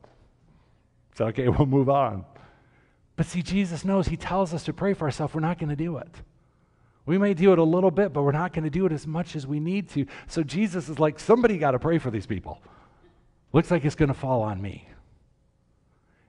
Said, 1.15 1.27
Okay, 1.29 1.49
we'll 1.49 1.65
move 1.65 1.89
on. 1.89 2.25
But 3.15 3.25
see, 3.25 3.41
Jesus 3.41 3.83
knows 3.83 4.07
He 4.07 4.15
tells 4.15 4.53
us 4.53 4.63
to 4.65 4.73
pray 4.73 4.93
for 4.93 5.05
ourselves. 5.05 5.33
We're 5.33 5.41
not 5.41 5.57
going 5.57 5.69
to 5.69 5.75
do 5.75 5.97
it. 5.97 6.15
We 7.05 7.17
may 7.17 7.33
do 7.33 7.51
it 7.51 7.59
a 7.59 7.63
little 7.63 7.89
bit, 7.89 8.13
but 8.13 8.21
we're 8.21 8.31
not 8.31 8.53
going 8.53 8.65
to 8.65 8.69
do 8.69 8.85
it 8.85 8.91
as 8.91 9.07
much 9.07 9.35
as 9.35 9.47
we 9.47 9.59
need 9.59 9.89
to. 9.89 10.05
So 10.27 10.43
Jesus 10.43 10.89
is 10.89 10.99
like, 10.99 11.19
somebody 11.19 11.57
got 11.57 11.71
to 11.71 11.79
pray 11.79 11.97
for 11.97 12.11
these 12.11 12.27
people. 12.27 12.61
Looks 13.51 13.71
like 13.71 13.83
it's 13.83 13.95
going 13.95 14.09
to 14.09 14.13
fall 14.13 14.43
on 14.43 14.61
me. 14.61 14.87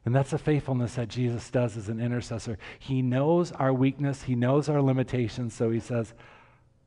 And 0.06 0.14
that's 0.14 0.30
the 0.30 0.38
faithfulness 0.38 0.94
that 0.94 1.09
Jesus 1.09 1.50
does 1.50 1.76
as 1.76 1.90
an 1.90 2.00
intercessor. 2.00 2.56
He 2.78 3.02
knows 3.02 3.52
our 3.52 3.74
weakness, 3.74 4.22
He 4.22 4.35
knows 4.35 4.70
our 4.70 4.80
limitations, 4.80 5.52
so 5.52 5.70
He 5.70 5.80
says, 5.80 6.14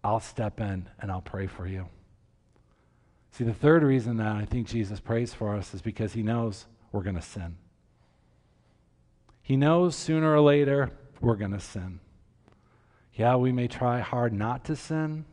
I'll 0.03 0.19
step 0.19 0.59
in 0.59 0.89
and 0.99 1.11
I'll 1.11 1.21
pray 1.21 1.45
for 1.45 1.67
you. 1.67 1.85
See, 3.33 3.43
the 3.43 3.53
third 3.53 3.81
reason 3.81 4.17
that 4.17 4.35
I 4.35 4.45
think 4.45 4.67
Jesus 4.67 4.99
prays 4.99 5.33
for 5.33 5.55
us 5.55 5.73
is 5.73 5.81
because 5.81 6.13
He 6.13 6.21
knows 6.21 6.67
we're 6.91 7.01
going 7.01 7.15
to 7.15 7.21
sin. 7.21 7.57
He 9.41 9.57
knows 9.57 9.95
sooner 9.95 10.31
or 10.31 10.39
later 10.39 10.91
we're 11.19 11.35
going 11.35 11.51
to 11.51 11.59
sin. 11.59 11.99
Yeah, 13.15 13.35
we 13.37 13.51
may 13.51 13.67
try 13.67 14.01
hard 14.01 14.33
not 14.33 14.65
to 14.65 14.75
sin, 14.75 15.25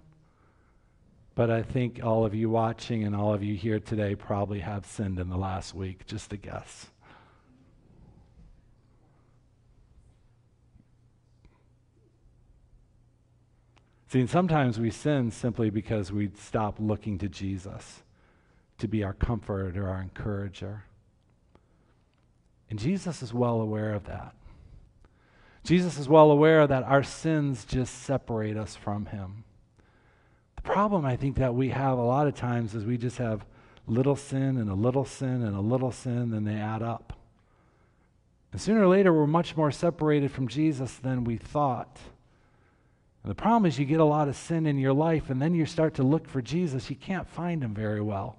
but 1.34 1.50
I 1.50 1.62
think 1.62 2.00
all 2.02 2.24
of 2.24 2.34
you 2.34 2.48
watching 2.48 3.04
and 3.04 3.14
all 3.14 3.34
of 3.34 3.42
you 3.42 3.54
here 3.54 3.78
today 3.78 4.14
probably 4.14 4.60
have 4.60 4.86
sinned 4.86 5.18
in 5.18 5.28
the 5.28 5.36
last 5.36 5.74
week, 5.74 6.06
just 6.06 6.32
a 6.32 6.38
guess. 6.38 6.89
See, 14.10 14.26
sometimes 14.26 14.80
we 14.80 14.90
sin 14.90 15.30
simply 15.30 15.70
because 15.70 16.10
we 16.10 16.32
stop 16.36 16.80
looking 16.80 17.16
to 17.18 17.28
Jesus 17.28 18.02
to 18.78 18.88
be 18.88 19.04
our 19.04 19.12
comfort 19.12 19.76
or 19.76 19.88
our 19.88 20.02
encourager. 20.02 20.82
And 22.68 22.76
Jesus 22.76 23.22
is 23.22 23.32
well 23.32 23.60
aware 23.60 23.94
of 23.94 24.06
that. 24.06 24.34
Jesus 25.62 25.96
is 25.96 26.08
well 26.08 26.32
aware 26.32 26.66
that 26.66 26.82
our 26.82 27.04
sins 27.04 27.64
just 27.64 28.02
separate 28.02 28.56
us 28.56 28.74
from 28.74 29.06
Him. 29.06 29.44
The 30.56 30.62
problem 30.62 31.04
I 31.04 31.14
think 31.14 31.36
that 31.36 31.54
we 31.54 31.68
have 31.68 31.96
a 31.96 32.02
lot 32.02 32.26
of 32.26 32.34
times 32.34 32.74
is 32.74 32.84
we 32.84 32.98
just 32.98 33.18
have 33.18 33.46
little 33.86 34.16
sin 34.16 34.56
and 34.56 34.68
a 34.68 34.74
little 34.74 35.04
sin 35.04 35.44
and 35.44 35.54
a 35.54 35.60
little 35.60 35.92
sin, 35.92 36.34
and 36.34 36.44
they 36.44 36.56
add 36.56 36.82
up. 36.82 37.12
And 38.50 38.60
sooner 38.60 38.82
or 38.82 38.88
later, 38.88 39.12
we're 39.12 39.28
much 39.28 39.56
more 39.56 39.70
separated 39.70 40.32
from 40.32 40.48
Jesus 40.48 40.96
than 40.96 41.22
we 41.22 41.36
thought. 41.36 42.00
And 43.22 43.30
the 43.30 43.34
problem 43.34 43.66
is, 43.66 43.78
you 43.78 43.84
get 43.84 44.00
a 44.00 44.04
lot 44.04 44.28
of 44.28 44.36
sin 44.36 44.66
in 44.66 44.78
your 44.78 44.94
life, 44.94 45.28
and 45.28 45.42
then 45.42 45.54
you 45.54 45.66
start 45.66 45.94
to 45.94 46.02
look 46.02 46.26
for 46.26 46.40
Jesus. 46.40 46.88
You 46.88 46.96
can't 46.96 47.28
find 47.28 47.62
him 47.62 47.74
very 47.74 48.00
well 48.00 48.38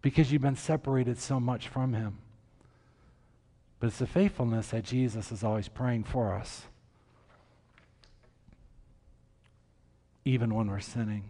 because 0.00 0.30
you've 0.30 0.42
been 0.42 0.56
separated 0.56 1.18
so 1.18 1.40
much 1.40 1.68
from 1.68 1.92
him. 1.92 2.18
But 3.80 3.88
it's 3.88 3.98
the 3.98 4.06
faithfulness 4.06 4.68
that 4.68 4.84
Jesus 4.84 5.32
is 5.32 5.42
always 5.42 5.68
praying 5.68 6.04
for 6.04 6.34
us, 6.34 6.66
even 10.24 10.54
when 10.54 10.68
we're 10.68 10.78
sinning. 10.78 11.24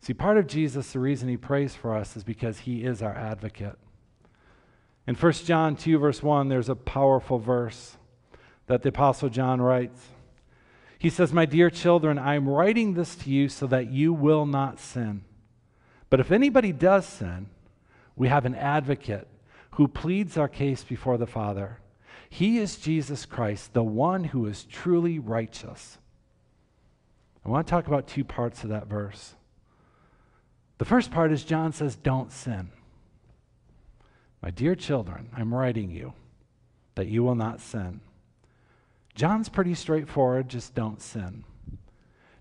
See, 0.00 0.14
part 0.14 0.36
of 0.36 0.48
Jesus, 0.48 0.92
the 0.92 0.98
reason 0.98 1.28
he 1.28 1.36
prays 1.36 1.76
for 1.76 1.94
us 1.94 2.16
is 2.16 2.24
because 2.24 2.60
he 2.60 2.84
is 2.84 3.02
our 3.02 3.14
advocate. 3.14 3.78
In 5.06 5.14
1 5.14 5.32
John 5.32 5.76
2, 5.76 5.98
verse 5.98 6.22
1, 6.22 6.48
there's 6.48 6.68
a 6.68 6.74
powerful 6.74 7.38
verse 7.38 7.96
that 8.66 8.82
the 8.82 8.88
Apostle 8.88 9.28
John 9.28 9.60
writes. 9.60 10.00
He 11.00 11.08
says, 11.08 11.32
My 11.32 11.46
dear 11.46 11.70
children, 11.70 12.18
I 12.18 12.34
am 12.34 12.46
writing 12.46 12.92
this 12.92 13.16
to 13.16 13.30
you 13.30 13.48
so 13.48 13.66
that 13.68 13.90
you 13.90 14.12
will 14.12 14.44
not 14.44 14.78
sin. 14.78 15.24
But 16.10 16.20
if 16.20 16.30
anybody 16.30 16.72
does 16.72 17.06
sin, 17.06 17.46
we 18.16 18.28
have 18.28 18.44
an 18.44 18.54
advocate 18.54 19.26
who 19.72 19.88
pleads 19.88 20.36
our 20.36 20.46
case 20.46 20.84
before 20.84 21.16
the 21.16 21.26
Father. 21.26 21.78
He 22.28 22.58
is 22.58 22.76
Jesus 22.76 23.24
Christ, 23.24 23.72
the 23.72 23.82
one 23.82 24.24
who 24.24 24.44
is 24.44 24.64
truly 24.64 25.18
righteous. 25.18 25.96
I 27.46 27.48
want 27.48 27.66
to 27.66 27.70
talk 27.70 27.86
about 27.86 28.06
two 28.06 28.22
parts 28.22 28.62
of 28.62 28.68
that 28.68 28.86
verse. 28.86 29.34
The 30.76 30.84
first 30.84 31.10
part 31.10 31.32
is 31.32 31.44
John 31.44 31.72
says, 31.72 31.96
Don't 31.96 32.30
sin. 32.30 32.72
My 34.42 34.50
dear 34.50 34.74
children, 34.74 35.30
I'm 35.34 35.54
writing 35.54 35.90
you 35.90 36.12
that 36.94 37.06
you 37.06 37.22
will 37.22 37.34
not 37.34 37.62
sin. 37.62 38.02
John's 39.20 39.50
pretty 39.50 39.74
straightforward, 39.74 40.48
just 40.48 40.74
don't 40.74 41.02
sin. 41.02 41.44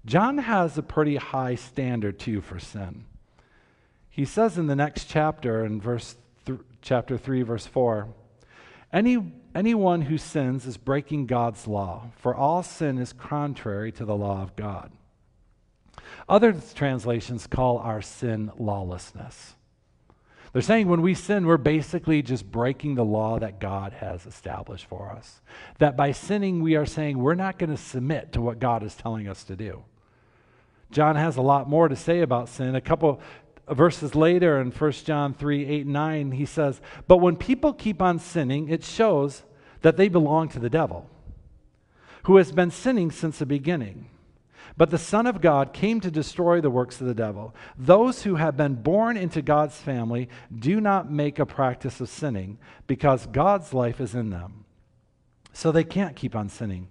John 0.05 0.37
has 0.37 0.77
a 0.77 0.81
pretty 0.81 1.17
high 1.17 1.55
standard, 1.55 2.17
too, 2.17 2.39
for 2.39 2.57
sin. 2.57 3.03
He 4.09 4.23
says 4.23 4.57
in 4.57 4.67
the 4.67 4.77
next 4.77 5.09
chapter, 5.09 5.65
in 5.65 5.81
verse 5.81 6.15
th- 6.45 6.61
chapter 6.81 7.17
3, 7.17 7.41
verse 7.41 7.65
4. 7.65 8.07
Any, 8.93 9.33
anyone 9.53 10.03
who 10.03 10.17
sins 10.17 10.65
is 10.65 10.77
breaking 10.77 11.25
God's 11.25 11.67
law, 11.67 12.11
for 12.15 12.33
all 12.33 12.63
sin 12.63 12.97
is 12.97 13.11
contrary 13.11 13.91
to 13.91 14.05
the 14.05 14.15
law 14.15 14.41
of 14.41 14.55
God. 14.55 14.89
Other 16.29 16.53
translations 16.75 17.45
call 17.45 17.79
our 17.79 18.01
sin 18.01 18.53
lawlessness. 18.57 19.53
They're 20.51 20.61
saying 20.61 20.87
when 20.87 21.01
we 21.01 21.13
sin, 21.13 21.45
we're 21.45 21.57
basically 21.57 22.21
just 22.21 22.51
breaking 22.51 22.95
the 22.95 23.05
law 23.05 23.37
that 23.39 23.59
God 23.59 23.93
has 23.93 24.25
established 24.25 24.85
for 24.85 25.11
us. 25.11 25.41
That 25.77 25.95
by 25.95 26.11
sinning, 26.11 26.61
we 26.61 26.75
are 26.75 26.87
saying 26.87 27.19
we're 27.19 27.35
not 27.35 27.59
going 27.59 27.69
to 27.69 27.77
submit 27.77 28.33
to 28.33 28.41
what 28.41 28.59
God 28.59 28.81
is 28.81 28.95
telling 28.95 29.27
us 29.27 29.43
to 29.45 29.55
do. 29.55 29.83
John 30.91 31.15
has 31.15 31.37
a 31.37 31.41
lot 31.41 31.69
more 31.69 31.87
to 31.87 31.95
say 31.95 32.21
about 32.21 32.49
sin. 32.49 32.73
A 32.73 32.81
couple 32.81 33.21
verses 33.67 34.15
later 34.15 34.59
in 34.59 34.71
1 34.71 34.91
John 34.91 35.35
3 35.35 35.65
8 35.65 35.81
and 35.85 35.93
9, 35.93 36.31
he 36.31 36.45
says, 36.45 36.81
But 37.07 37.17
when 37.17 37.35
people 37.35 37.73
keep 37.73 38.01
on 38.01 38.17
sinning, 38.17 38.69
it 38.69 38.83
shows 38.83 39.43
that 39.81 39.97
they 39.97 40.09
belong 40.09 40.49
to 40.49 40.59
the 40.59 40.69
devil, 40.69 41.07
who 42.23 42.37
has 42.37 42.51
been 42.51 42.71
sinning 42.71 43.11
since 43.11 43.39
the 43.39 43.45
beginning. 43.45 44.09
But 44.79 44.91
the 44.91 44.97
Son 44.97 45.27
of 45.27 45.41
God 45.41 45.73
came 45.73 45.99
to 45.99 46.09
destroy 46.09 46.61
the 46.61 46.69
works 46.69 47.01
of 47.01 47.07
the 47.07 47.13
devil. 47.13 47.53
Those 47.77 48.23
who 48.23 48.35
have 48.35 48.55
been 48.55 48.75
born 48.75 49.17
into 49.17 49.41
God's 49.41 49.75
family 49.75 50.29
do 50.57 50.79
not 50.79 51.11
make 51.11 51.37
a 51.37 51.45
practice 51.45 51.99
of 51.99 52.07
sinning 52.07 52.57
because 52.87 53.27
God's 53.27 53.73
life 53.73 53.99
is 53.99 54.15
in 54.15 54.29
them. 54.29 54.63
So 55.51 55.73
they 55.73 55.83
can't 55.83 56.15
keep 56.15 56.33
on 56.33 56.47
sinning 56.47 56.87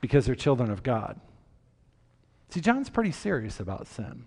because 0.00 0.24
they're 0.24 0.36
children 0.36 0.70
of 0.70 0.84
God. 0.84 1.18
See, 2.50 2.60
John's 2.60 2.90
pretty 2.90 3.10
serious 3.10 3.58
about 3.58 3.88
sin. 3.88 4.26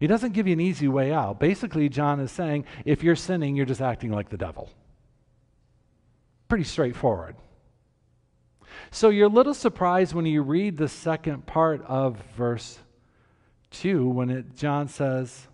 He 0.00 0.06
doesn't 0.06 0.32
give 0.32 0.46
you 0.46 0.54
an 0.54 0.60
easy 0.60 0.88
way 0.88 1.12
out. 1.12 1.38
Basically, 1.38 1.90
John 1.90 2.20
is 2.20 2.32
saying 2.32 2.64
if 2.86 3.02
you're 3.02 3.16
sinning, 3.16 3.54
you're 3.54 3.66
just 3.66 3.82
acting 3.82 4.10
like 4.10 4.30
the 4.30 4.38
devil. 4.38 4.70
Pretty 6.48 6.64
straightforward. 6.64 7.36
So 8.90 9.08
you're 9.08 9.26
a 9.26 9.30
little 9.30 9.54
surprised 9.54 10.14
when 10.14 10.26
you 10.26 10.42
read 10.42 10.76
the 10.76 10.88
second 10.88 11.46
part 11.46 11.82
of 11.86 12.16
verse 12.36 12.78
2 13.70 14.08
when 14.08 14.30
it, 14.30 14.56
John 14.56 14.88
says, 14.88 15.48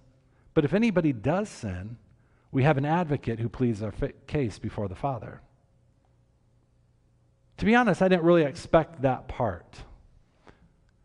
But 0.54 0.64
if 0.64 0.74
anybody 0.74 1.12
does 1.12 1.48
sin, 1.48 1.96
we 2.52 2.64
have 2.64 2.78
an 2.78 2.84
advocate 2.84 3.38
who 3.38 3.48
pleads 3.48 3.82
our 3.82 3.94
case 4.26 4.58
before 4.58 4.88
the 4.88 4.94
Father. 4.94 5.40
To 7.58 7.64
be 7.64 7.74
honest, 7.74 8.02
I 8.02 8.08
didn't 8.08 8.24
really 8.24 8.42
expect 8.42 9.02
that 9.02 9.28
part. 9.28 9.82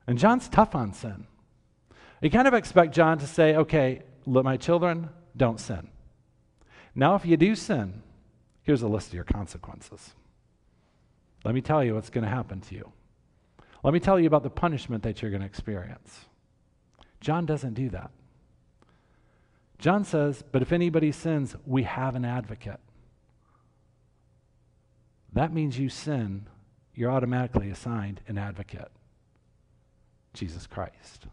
And 0.07 0.17
John's 0.17 0.47
tough 0.47 0.75
on 0.75 0.93
sin. 0.93 1.27
You 2.21 2.29
kind 2.29 2.47
of 2.47 2.53
expect 2.53 2.93
John 2.93 3.17
to 3.19 3.27
say, 3.27 3.55
okay, 3.55 4.03
my 4.25 4.57
children, 4.57 5.09
don't 5.35 5.59
sin. 5.59 5.89
Now, 6.95 7.15
if 7.15 7.25
you 7.25 7.37
do 7.37 7.55
sin, 7.55 8.01
here's 8.63 8.81
a 8.81 8.87
list 8.87 9.09
of 9.09 9.13
your 9.15 9.25
consequences. 9.25 10.13
Let 11.45 11.53
me 11.53 11.61
tell 11.61 11.83
you 11.83 11.93
what's 11.93 12.09
going 12.09 12.23
to 12.23 12.29
happen 12.29 12.59
to 12.61 12.75
you. 12.75 12.91
Let 13.83 13.93
me 13.93 13.99
tell 13.99 14.19
you 14.19 14.25
about 14.25 14.41
the 14.41 14.49
punishment 14.49 15.03
that 15.03 15.21
you're 15.21 15.29
going 15.29 15.41
to 15.41 15.47
experience. 15.47 16.25
John 17.21 17.45
doesn't 17.45 17.75
do 17.75 17.89
that. 17.89 18.09
John 19.77 20.03
says, 20.03 20.43
But 20.51 20.63
if 20.63 20.71
anybody 20.71 21.11
sins, 21.11 21.55
we 21.65 21.83
have 21.83 22.15
an 22.15 22.25
advocate. 22.25 22.79
That 25.33 25.53
means 25.53 25.77
you 25.77 25.87
sin, 25.87 26.47
you're 26.95 27.11
automatically 27.11 27.69
assigned 27.69 28.21
an 28.27 28.37
advocate 28.39 28.91
Jesus 30.33 30.65
Christ. 30.65 31.27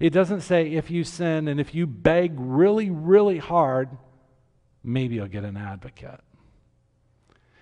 It 0.00 0.10
doesn't 0.10 0.40
say 0.40 0.72
if 0.72 0.90
you 0.90 1.04
sin 1.04 1.48
and 1.48 1.60
if 1.60 1.74
you 1.74 1.86
beg 1.86 2.32
really, 2.36 2.90
really 2.90 3.38
hard, 3.38 3.90
maybe 4.82 5.14
you'll 5.14 5.28
get 5.28 5.44
an 5.44 5.56
advocate. 5.56 6.20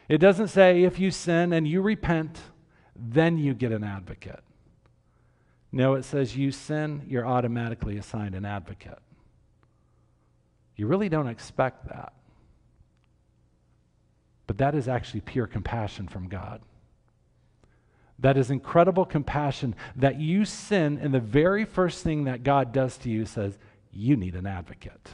It 0.09 0.19
doesn't 0.19 0.49
say 0.49 0.85
if 0.85 0.99
you 0.99 1.11
sin 1.11 1.53
and 1.53 1.67
you 1.67 1.83
repent, 1.83 2.41
then 2.95 3.39
you 3.39 3.55
get 3.55 3.73
an 3.73 3.85
advocate. 3.85 4.43
No, 5.73 5.95
it 5.95 6.05
says 6.05 6.37
you 6.37 6.53
sin, 6.53 7.03
you're 7.09 7.27
automatically 7.27 7.99
assigned 7.99 8.35
an 8.35 8.45
advocate. 8.45 8.99
You 10.77 10.87
really 10.87 11.09
don't 11.09 11.29
expect 11.29 11.89
that. 11.89 12.13
But 14.47 14.59
that 14.59 14.75
is 14.75 14.87
actually 14.87 15.23
pure 15.23 15.47
compassion 15.47 16.07
from 16.07 16.29
God. 16.29 16.61
That 18.19 18.37
is 18.37 18.51
incredible 18.51 19.05
compassion 19.05 19.75
that 19.97 20.21
you 20.21 20.45
sin, 20.45 20.99
and 21.03 21.13
the 21.13 21.21
very 21.21 21.65
first 21.65 22.03
thing 22.03 22.25
that 22.25 22.43
God 22.43 22.73
does 22.73 22.97
to 22.99 23.11
you 23.11 23.27
says, 23.27 23.59
You 23.93 24.17
need 24.17 24.35
an 24.35 24.47
advocate. 24.47 25.11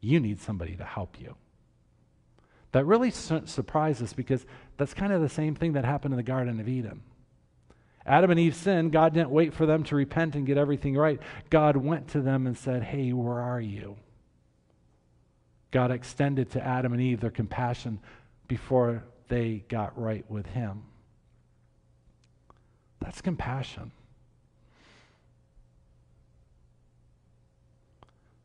You 0.00 0.20
need 0.20 0.40
somebody 0.40 0.76
to 0.76 0.84
help 0.84 1.20
you. 1.20 1.36
That 2.76 2.84
really 2.84 3.10
su- 3.10 3.46
surprises 3.46 4.12
because 4.12 4.44
that's 4.76 4.92
kind 4.92 5.10
of 5.10 5.22
the 5.22 5.30
same 5.30 5.54
thing 5.54 5.72
that 5.72 5.86
happened 5.86 6.12
in 6.12 6.16
the 6.18 6.22
Garden 6.22 6.60
of 6.60 6.68
Eden. 6.68 7.00
Adam 8.04 8.30
and 8.30 8.38
Eve 8.38 8.54
sinned. 8.54 8.92
God 8.92 9.14
didn't 9.14 9.30
wait 9.30 9.54
for 9.54 9.64
them 9.64 9.82
to 9.84 9.96
repent 9.96 10.34
and 10.34 10.46
get 10.46 10.58
everything 10.58 10.94
right. 10.94 11.18
God 11.48 11.78
went 11.78 12.08
to 12.08 12.20
them 12.20 12.46
and 12.46 12.54
said, 12.54 12.82
Hey, 12.82 13.14
where 13.14 13.40
are 13.40 13.62
you? 13.62 13.96
God 15.70 15.90
extended 15.90 16.50
to 16.50 16.62
Adam 16.62 16.92
and 16.92 17.00
Eve 17.00 17.18
their 17.18 17.30
compassion 17.30 17.98
before 18.46 19.04
they 19.28 19.64
got 19.70 19.98
right 19.98 20.30
with 20.30 20.44
Him. 20.44 20.82
That's 23.00 23.22
compassion. 23.22 23.90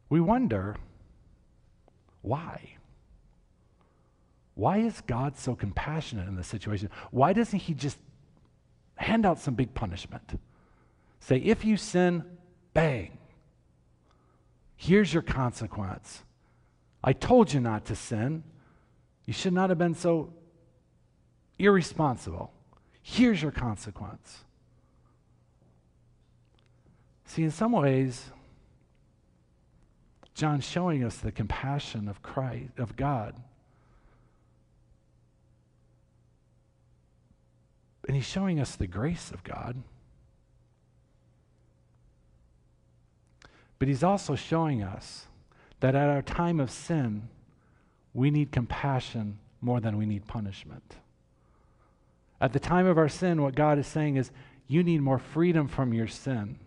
We 0.08 0.22
wonder 0.22 0.78
why? 2.22 2.78
Why 4.56 4.78
is 4.78 5.02
God 5.02 5.38
so 5.38 5.56
compassionate 5.56 6.28
in 6.28 6.36
this 6.36 6.48
situation? 6.48 6.90
Why 7.12 7.34
doesn't 7.34 7.60
He 7.60 7.74
just 7.74 7.98
hand 8.96 9.26
out 9.26 9.40
some 9.40 9.54
big 9.54 9.74
punishment? 9.74 10.40
Say, 11.20 11.38
if 11.38 11.64
you 11.64 11.78
sin, 11.78 12.24
bang. 12.74 13.18
Here's 14.76 15.14
your 15.14 15.24
consequence. 15.24 16.24
I 17.04 17.14
told 17.14 17.54
you 17.54 17.60
not 17.60 17.86
to 17.86 17.96
sin. 17.96 18.44
You 19.26 19.34
should 19.34 19.54
not 19.54 19.70
have 19.70 19.78
been 19.78 19.96
so 19.96 20.34
irresponsible. 21.58 22.52
Here's 23.02 23.42
your 23.42 23.52
consequence. 23.52 24.44
See, 27.26 27.44
in 27.44 27.52
some 27.52 27.72
ways, 27.72 28.32
John's 30.34 30.66
showing 30.66 31.04
us 31.04 31.18
the 31.18 31.32
compassion 31.32 32.08
of 32.08 32.22
Christ, 32.22 32.72
of 32.78 32.96
God. 32.96 33.36
And 38.08 38.16
he's 38.16 38.26
showing 38.26 38.60
us 38.60 38.76
the 38.76 38.88
grace 38.88 39.32
of 39.32 39.44
God. 39.44 39.78
But 43.80 43.88
he's 43.88 44.04
also 44.04 44.36
showing 44.36 44.84
us 44.84 45.26
that 45.80 45.96
at 45.96 46.10
our 46.10 46.22
time 46.22 46.60
of 46.60 46.70
sin, 46.70 47.30
we 48.14 48.30
need 48.30 48.52
compassion 48.52 49.40
more 49.62 49.80
than 49.80 49.98
we 49.98 50.06
need 50.06 50.28
punishment. 50.28 50.98
At 52.40 52.54
the 52.54 52.60
time 52.60 52.86
of 52.86 52.98
our 52.98 53.10
sin, 53.10 53.42
what 53.42 53.56
God 53.56 53.78
is 53.78 53.88
saying 53.88 54.18
is, 54.18 54.32
you 54.68 54.84
need 54.84 55.02
more 55.02 55.20
freedom 55.20 55.68
from 55.68 55.94
your 55.94 56.08
sin 56.08 56.58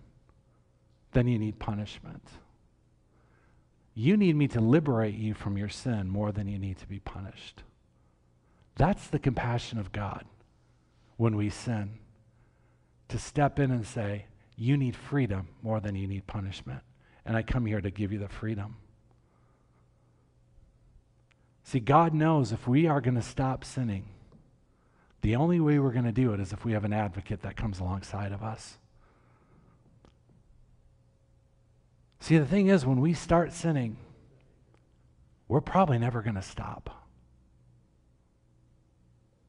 than 1.12 1.27
you 1.27 1.38
need 1.38 1.59
punishment. 1.59 2.29
You 3.94 4.16
need 4.16 4.37
me 4.37 4.49
to 4.49 4.61
liberate 4.61 5.14
you 5.14 5.35
from 5.35 5.57
your 5.57 5.68
sin 5.68 6.09
more 6.09 6.33
than 6.33 6.49
you 6.49 6.59
need 6.59 6.79
to 6.79 6.87
be 6.87 6.99
punished. 6.99 7.62
That's 8.77 9.07
the 9.07 9.18
compassion 9.18 9.79
of 9.79 9.92
God 9.92 10.25
when 11.16 11.37
we 11.37 11.50
sin. 11.50 11.98
To 13.09 13.18
step 13.18 13.59
in 13.59 13.70
and 13.70 13.87
say, 13.87 14.27
You 14.57 14.77
need 14.77 14.96
freedom 14.96 15.48
more 15.62 15.81
than 15.81 15.94
you 15.94 16.07
need 16.07 16.27
punishment. 16.27 16.81
And 17.24 17.37
I 17.37 17.42
come 17.42 17.66
here 17.66 17.81
to 17.81 17.90
give 17.90 18.12
you 18.12 18.18
the 18.18 18.29
freedom. 18.29 18.77
See, 21.64 21.81
God 21.81 22.12
knows 22.12 22.53
if 22.53 22.68
we 22.68 22.87
are 22.87 23.00
going 23.00 23.14
to 23.14 23.22
stop 23.22 23.64
sinning, 23.64 24.05
the 25.22 25.37
only 25.37 25.59
way 25.61 25.79
we're 25.79 25.92
going 25.92 26.05
to 26.05 26.12
do 26.12 26.35
it 26.35 26.40
is 26.40 26.53
if 26.53 26.64
we 26.66 26.72
have 26.72 26.85
an 26.85 26.92
advocate 26.92 27.40
that 27.42 27.57
comes 27.57 27.81
alongside 27.81 28.33
of 28.33 28.42
us. 28.42 28.77
See, 32.20 32.37
the 32.37 32.46
thing 32.46 32.68
is, 32.68 32.85
when 32.85 33.00
we 33.00 33.14
start 33.14 33.53
sinning, 33.53 33.96
we're 35.48 35.62
probably 35.62 35.98
never 35.98 36.22
going 36.22 36.35
to 36.35 36.42
stop. 36.42 37.04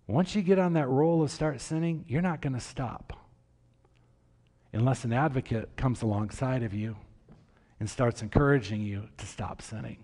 Once 0.07 0.35
you 0.35 0.41
get 0.41 0.59
on 0.59 0.73
that 0.73 0.87
roll 0.87 1.23
of 1.23 1.31
start 1.31 1.59
sinning, 1.59 2.05
you're 2.07 2.21
not 2.21 2.41
going 2.41 2.53
to 2.53 2.59
stop 2.59 3.13
unless 4.71 5.03
an 5.03 5.13
advocate 5.13 5.75
comes 5.77 6.01
alongside 6.01 6.61
of 6.61 6.73
you 6.73 6.95
and 7.79 7.89
starts 7.89 8.21
encouraging 8.21 8.81
you 8.81 9.07
to 9.17 9.25
stop 9.25 9.61
sinning. 9.61 10.03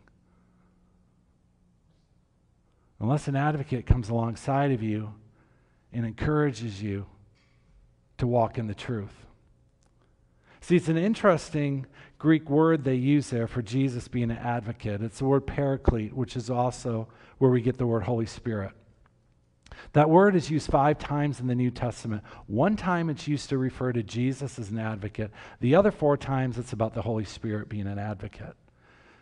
Unless 2.99 3.27
an 3.27 3.35
advocate 3.35 3.85
comes 3.85 4.09
alongside 4.09 4.71
of 4.71 4.81
you 4.81 5.13
and 5.91 6.05
encourages 6.05 6.81
you 6.81 7.05
to 8.17 8.27
walk 8.27 8.57
in 8.57 8.67
the 8.67 8.75
truth. 8.75 9.25
See, 10.61 10.75
it's 10.75 10.87
an 10.87 10.97
interesting 10.97 11.87
Greek 12.19 12.49
word 12.49 12.83
they 12.83 12.95
use 12.95 13.29
there 13.29 13.47
for 13.47 13.63
Jesus 13.63 14.07
being 14.07 14.29
an 14.29 14.37
advocate. 14.37 15.01
It's 15.01 15.19
the 15.19 15.25
word 15.25 15.47
paraclete, 15.47 16.13
which 16.13 16.35
is 16.35 16.49
also 16.49 17.07
where 17.39 17.49
we 17.49 17.61
get 17.61 17.77
the 17.77 17.87
word 17.87 18.03
Holy 18.03 18.27
Spirit. 18.27 18.71
That 19.93 20.09
word 20.09 20.35
is 20.35 20.49
used 20.49 20.69
five 20.69 20.99
times 20.99 21.39
in 21.39 21.47
the 21.47 21.55
New 21.55 21.71
Testament. 21.71 22.23
One 22.47 22.75
time 22.75 23.09
it's 23.09 23.27
used 23.27 23.49
to 23.49 23.57
refer 23.57 23.91
to 23.93 24.03
Jesus 24.03 24.59
as 24.59 24.69
an 24.69 24.79
advocate, 24.79 25.31
the 25.59 25.75
other 25.75 25.91
four 25.91 26.17
times 26.17 26.57
it's 26.57 26.73
about 26.73 26.93
the 26.93 27.01
Holy 27.01 27.25
Spirit 27.25 27.69
being 27.69 27.87
an 27.87 27.99
advocate. 27.99 28.55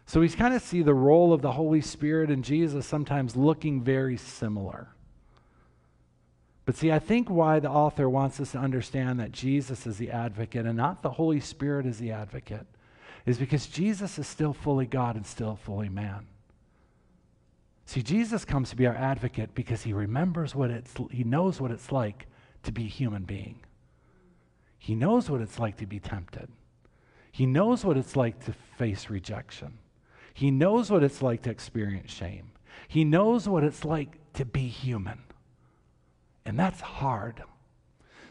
So 0.06 0.20
we 0.20 0.30
kind 0.30 0.56
of 0.56 0.62
see 0.62 0.82
the 0.82 0.94
role 0.94 1.34
of 1.34 1.42
the 1.42 1.52
Holy 1.52 1.82
Spirit 1.82 2.32
and 2.32 2.44
Jesus 2.44 2.86
sometimes 2.86 3.36
looking 3.36 3.82
very 3.82 4.18
similar. 4.18 4.88
But 6.66 6.76
see, 6.78 6.92
I 6.92 7.00
think 7.00 7.30
why 7.30 7.60
the 7.60 7.70
author 7.70 8.10
wants 8.10 8.40
us 8.40 8.52
to 8.52 8.60
understand 8.60 9.20
that 9.20 9.32
Jesus 9.32 9.88
is 9.88 9.98
the 9.98 10.12
advocate 10.12 10.66
and 10.66 10.78
not 10.78 11.02
the 11.02 11.12
Holy 11.12 11.40
Spirit 11.40 11.86
is 11.86 11.98
the 12.00 12.12
advocate 12.12 12.66
is 13.26 13.38
because 13.38 13.68
Jesus 13.68 14.18
is 14.18 14.28
still 14.28 14.54
fully 14.54 14.86
God 14.86 15.16
and 15.16 15.26
still 15.26 15.56
fully 15.56 15.90
man. 15.90 16.28
See, 17.90 18.04
Jesus 18.04 18.46
comes 18.46 18.70
to 18.70 18.76
be 18.76 18.86
our 18.86 18.94
advocate 18.94 19.56
because 19.56 19.82
he 19.82 19.94
remembers 19.94 20.54
what 20.54 20.70
it's, 20.70 20.94
he 21.10 21.24
knows 21.24 21.60
what 21.60 21.72
it's 21.72 21.92
like 21.92 22.28
to 22.62 22.72
be 22.72 22.84
a 22.84 22.88
human 22.88 23.24
being. 23.24 23.62
He 24.78 24.94
knows 24.94 25.28
what 25.28 25.42
it's 25.42 25.58
like 25.58 25.78
to 25.78 25.88
be 25.88 26.00
tempted. 26.00 26.52
He 27.32 27.48
knows 27.48 27.84
what 27.84 27.98
it's 27.98 28.16
like 28.16 28.46
to 28.46 28.54
face 28.78 29.10
rejection. 29.10 29.80
He 30.36 30.52
knows 30.52 30.92
what 30.92 31.02
it's 31.02 31.24
like 31.24 31.42
to 31.42 31.50
experience 31.50 32.12
shame. 32.12 32.52
He 32.88 33.04
knows 33.04 33.50
what 33.50 33.64
it's 33.64 33.84
like 33.84 34.20
to 34.34 34.46
be 34.46 34.68
human. 34.68 35.24
And 36.46 36.60
that's 36.60 36.82
hard. 36.82 37.42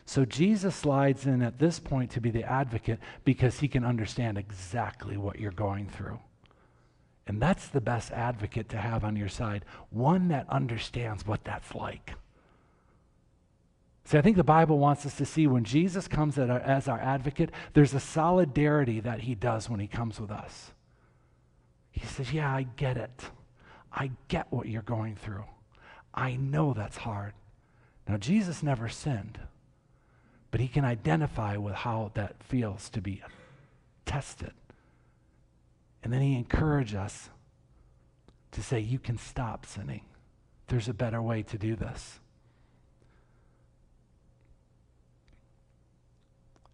So 0.05 0.25
Jesus 0.25 0.77
slides 0.77 1.27
in 1.27 1.43
at 1.43 1.59
this 1.59 1.81
point 1.81 2.13
to 2.13 2.21
be 2.21 2.31
the 2.31 2.45
advocate 2.45 3.01
because 3.25 3.59
he 3.59 3.67
can 3.67 3.85
understand 3.85 4.39
exactly 4.39 5.17
what 5.17 5.41
you're 5.41 5.51
going 5.51 5.89
through. 5.89 6.21
And 7.29 7.43
that's 7.43 7.69
the 7.69 7.81
best 7.83 8.11
advocate 8.11 8.71
to 8.71 8.79
have 8.79 9.05
on 9.05 9.15
your 9.15 9.29
side, 9.29 9.67
one 9.91 10.29
that 10.29 10.49
understands 10.49 11.27
what 11.27 11.45
that's 11.45 11.75
like. 11.75 12.15
See, 14.05 14.17
I 14.17 14.23
think 14.23 14.39
the 14.39 14.45
Bible 14.45 14.79
wants 14.79 15.05
us 15.05 15.17
to 15.19 15.27
see 15.27 15.47
when 15.47 15.65
Jesus 15.65 16.09
comes 16.09 16.39
our, 16.39 16.51
as 16.51 16.89
our 16.89 16.99
advocate, 16.99 17.51
there's 17.75 17.93
a 17.93 18.01
solidarity 18.01 19.01
that 19.01 19.21
he 19.21 19.35
does 19.35 19.69
when 19.69 19.79
he 19.79 19.87
comes 19.87 20.19
with 20.19 20.31
us. 20.31 20.73
He 21.91 22.07
says, 22.07 22.33
Yeah, 22.33 22.51
I 22.51 22.63
get 22.77 22.97
it. 22.97 23.25
I 23.93 24.11
get 24.29 24.51
what 24.51 24.67
you're 24.67 24.81
going 24.81 25.15
through. 25.17 25.45
I 26.15 26.37
know 26.37 26.73
that's 26.73 26.97
hard. 26.97 27.35
Now, 28.09 28.17
Jesus 28.17 28.63
never 28.63 28.89
sinned, 28.89 29.39
but 30.51 30.61
he 30.61 30.69
can 30.69 30.87
identify 30.87 31.59
with 31.59 31.75
how 31.75 32.11
that 32.15 32.43
feels 32.43 32.89
to 32.91 33.03
be 33.03 33.23
tested. 34.07 34.53
And 36.09 36.15
then 36.15 36.23
he 36.23 36.37
encourages 36.37 36.95
us 36.95 37.29
to 38.53 38.63
say, 38.63 38.81
You 38.81 38.99
can 38.99 39.19
stop 39.19 39.67
sinning. 39.67 40.07
There's 40.69 40.89
a 40.89 40.95
better 40.95 41.21
way 41.21 41.43
to 41.43 41.59
do 41.59 41.77
this. 41.77 42.19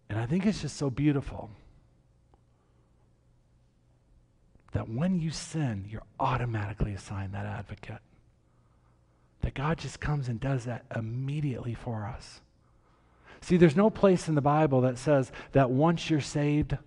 And 0.09 0.17
I 0.17 0.25
think 0.25 0.45
it's 0.45 0.61
just 0.61 0.77
so 0.77 0.89
beautiful 0.89 1.49
that 4.71 4.87
when 4.87 5.19
you 5.19 5.31
sin, 5.31 5.83
you're 5.89 6.07
automatically 6.17 6.93
assigned 6.93 7.33
that 7.33 7.45
advocate. 7.45 7.99
That 9.41 9.53
God 9.53 9.79
just 9.79 9.99
comes 9.99 10.29
and 10.29 10.39
does 10.39 10.63
that 10.63 10.85
immediately 10.95 11.73
for 11.73 12.05
us. 12.05 12.39
See, 13.41 13.57
there's 13.57 13.75
no 13.75 13.89
place 13.89 14.29
in 14.29 14.35
the 14.35 14.39
Bible 14.41 14.79
that 14.79 14.97
says 14.97 15.29
that 15.51 15.71
once 15.71 16.09
you're 16.09 16.21
saved, 16.21 16.77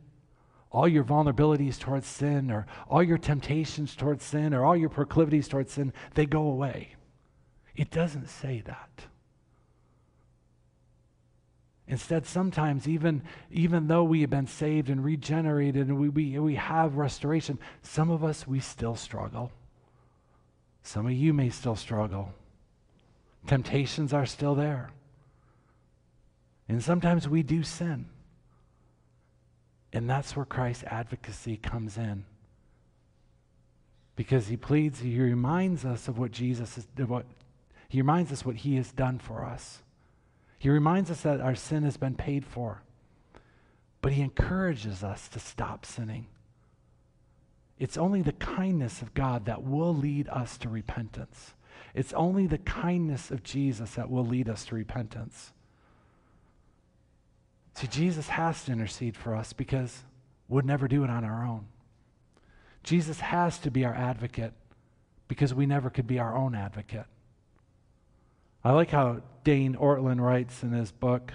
all 0.71 0.87
your 0.87 1.05
vulnerabilities 1.05 1.79
towards 1.79 2.07
sin 2.07 2.51
or 2.51 2.67
all 2.89 3.03
your 3.03 3.19
temptations 3.19 3.97
towards 3.97 4.25
sin 4.25 4.53
or 4.53 4.65
all 4.65 4.77
your 4.77 4.91
proclivities 4.91 5.49
towards 5.49 5.73
sin, 5.73 5.93
they 6.15 6.27
go 6.27 6.43
away. 6.43 6.95
It 7.75 7.91
doesn't 7.91 8.29
say 8.29 8.63
that. 8.67 9.07
Instead, 11.87 12.27
sometimes, 12.27 12.87
even, 12.87 13.23
even 13.51 13.87
though 13.87 14.05
we 14.05 14.21
have 14.21 14.29
been 14.29 14.47
saved 14.47 14.91
and 14.91 15.03
regenerated 15.03 15.89
and 15.89 15.99
we, 15.99 16.11
we, 16.11 16.39
we 16.39 16.55
have 16.57 16.97
restoration, 16.97 17.59
some 17.83 18.11
of 18.11 18.23
us, 18.23 18.47
we 18.47 18.61
still 18.61 18.95
struggle. 18.95 19.51
Some 20.83 21.07
of 21.07 21.13
you 21.13 21.33
may 21.33 21.49
still 21.49 21.77
struggle. 21.77 22.35
Temptations 23.47 24.13
are 24.13 24.27
still 24.27 24.55
there. 24.55 24.91
And 26.69 26.85
sometimes 26.85 27.27
we 27.27 27.43
do 27.43 27.63
sin. 27.63 28.07
And 29.93 30.09
that's 30.09 30.37
where 30.37 30.45
Christ's 30.45 30.85
advocacy 30.85 31.57
comes 31.57 31.97
in. 31.97 32.25
Because 34.17 34.49
he 34.49 34.57
pleads, 34.57 35.01
he 35.01 35.19
reminds 35.21 35.85
us 35.85 36.09
of 36.09 36.19
what 36.19 36.33
Jesus 36.33 36.77
is, 36.79 36.87
what, 37.07 37.25
he 37.89 38.01
reminds 38.01 38.33
us 38.33 38.45
what 38.45 38.57
he 38.57 38.77
has 38.77 38.93
done 38.93 39.19
for 39.19 39.45
us. 39.45 39.83
He 40.59 40.69
reminds 40.69 41.11
us 41.11 41.21
that 41.21 41.41
our 41.41 41.55
sin 41.55 41.85
has 41.85 41.97
been 41.97 42.17
paid 42.17 42.45
for, 42.45 42.83
but 44.03 44.13
He 44.13 44.23
encourages 44.23 45.05
us 45.05 45.29
to 45.29 45.39
stop 45.39 45.87
sinning. 45.87 46.27
It's 47.79 47.97
only 47.97 48.23
the 48.23 48.33
kindness 48.33 49.01
of 49.01 49.15
God 49.15 49.45
that 49.45 49.63
will 49.63 49.95
lead 49.95 50.29
us 50.29 50.59
to 50.59 50.69
repentance. 50.69 51.55
It's 51.95 52.13
only 52.13 52.49
the 52.49 52.59
kindness 52.59 53.31
of 53.31 53.45
Jesus 53.45 53.93
that 53.93 54.11
will 54.11 54.27
lead 54.27 54.49
us 54.49 54.65
to 54.67 54.75
repentance. 54.75 55.53
See, 57.79 57.87
Jesus 57.87 58.27
has 58.31 58.65
to 58.65 58.73
intercede 58.73 59.17
for 59.17 59.37
us 59.37 59.53
because 59.53 60.03
we'd 60.49 60.65
never 60.65 60.89
do 60.89 61.05
it 61.05 61.11
on 61.11 61.25
our 61.25 61.47
own. 61.47 61.67
Jesus 62.83 63.21
has 63.21 63.57
to 63.61 63.71
be 63.71 63.85
our 63.85 63.95
advocate 63.95 64.53
because 65.29 65.55
we 65.55 65.65
never 65.65 65.89
could 65.89 66.09
be 66.09 66.19
our 66.19 66.37
own 66.37 66.57
advocate. 66.57 67.07
I 68.65 68.73
like 68.73 68.91
how 68.91 69.23
Dane 69.45 69.77
Ortlund 69.77 70.21
writes 70.21 70.65
in 70.65 70.73
his 70.73 70.91
book. 70.91 71.35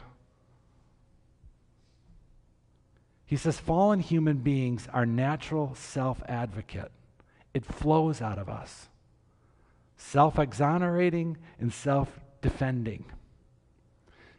He 3.25 3.37
says, 3.37 3.57
Fallen 3.57 4.01
human 4.01 4.39
beings 4.39 4.89
are 4.91 5.05
natural 5.05 5.75
self 5.75 6.21
advocate. 6.27 6.91
It 7.53 7.63
flows 7.63 8.21
out 8.21 8.37
of 8.37 8.49
us, 8.49 8.89
self 9.95 10.37
exonerating 10.37 11.37
and 11.57 11.71
self 11.71 12.19
defending. 12.41 13.05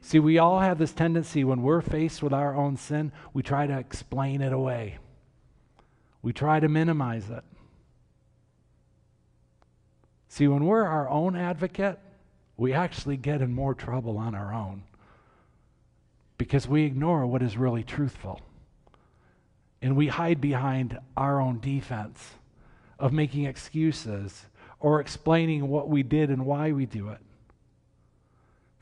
See, 0.04 0.18
we 0.18 0.36
all 0.36 0.60
have 0.60 0.76
this 0.76 0.92
tendency 0.92 1.44
when 1.44 1.62
we're 1.62 1.80
faced 1.80 2.22
with 2.22 2.34
our 2.34 2.54
own 2.54 2.76
sin, 2.76 3.10
we 3.32 3.42
try 3.42 3.66
to 3.66 3.78
explain 3.78 4.42
it 4.42 4.52
away, 4.52 4.98
we 6.20 6.30
try 6.30 6.60
to 6.60 6.68
minimize 6.68 7.30
it. 7.30 7.42
See, 10.28 10.46
when 10.46 10.66
we're 10.66 10.84
our 10.84 11.08
own 11.08 11.36
advocate, 11.36 11.98
we 12.58 12.74
actually 12.74 13.16
get 13.16 13.40
in 13.40 13.54
more 13.54 13.72
trouble 13.72 14.18
on 14.18 14.34
our 14.34 14.52
own 14.52 14.82
because 16.36 16.68
we 16.68 16.84
ignore 16.84 17.26
what 17.26 17.40
is 17.40 17.56
really 17.56 17.82
truthful. 17.82 18.42
And 19.80 19.96
we 19.96 20.08
hide 20.08 20.38
behind 20.38 20.98
our 21.16 21.40
own 21.40 21.60
defense 21.60 22.32
of 22.98 23.14
making 23.14 23.46
excuses 23.46 24.44
or 24.80 25.00
explaining 25.00 25.66
what 25.68 25.88
we 25.88 26.02
did 26.02 26.28
and 26.28 26.44
why 26.44 26.72
we 26.72 26.84
do 26.84 27.08
it. 27.08 27.20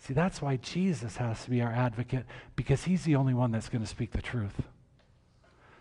See, 0.03 0.15
that's 0.15 0.43
why 0.43 0.57
Jesus 0.57 1.17
has 1.19 1.45
to 1.45 1.51
be 1.51 1.63
our 1.63 1.71
advocate 1.71 2.27
because 2.57 2.83
he's 2.83 3.05
the 3.05 3.15
only 3.15 3.35
one 3.35 3.53
that's 3.53 3.69
going 3.69 3.85
to 3.85 3.89
speak 3.89 4.11
the 4.11 4.21
truth. 4.21 4.63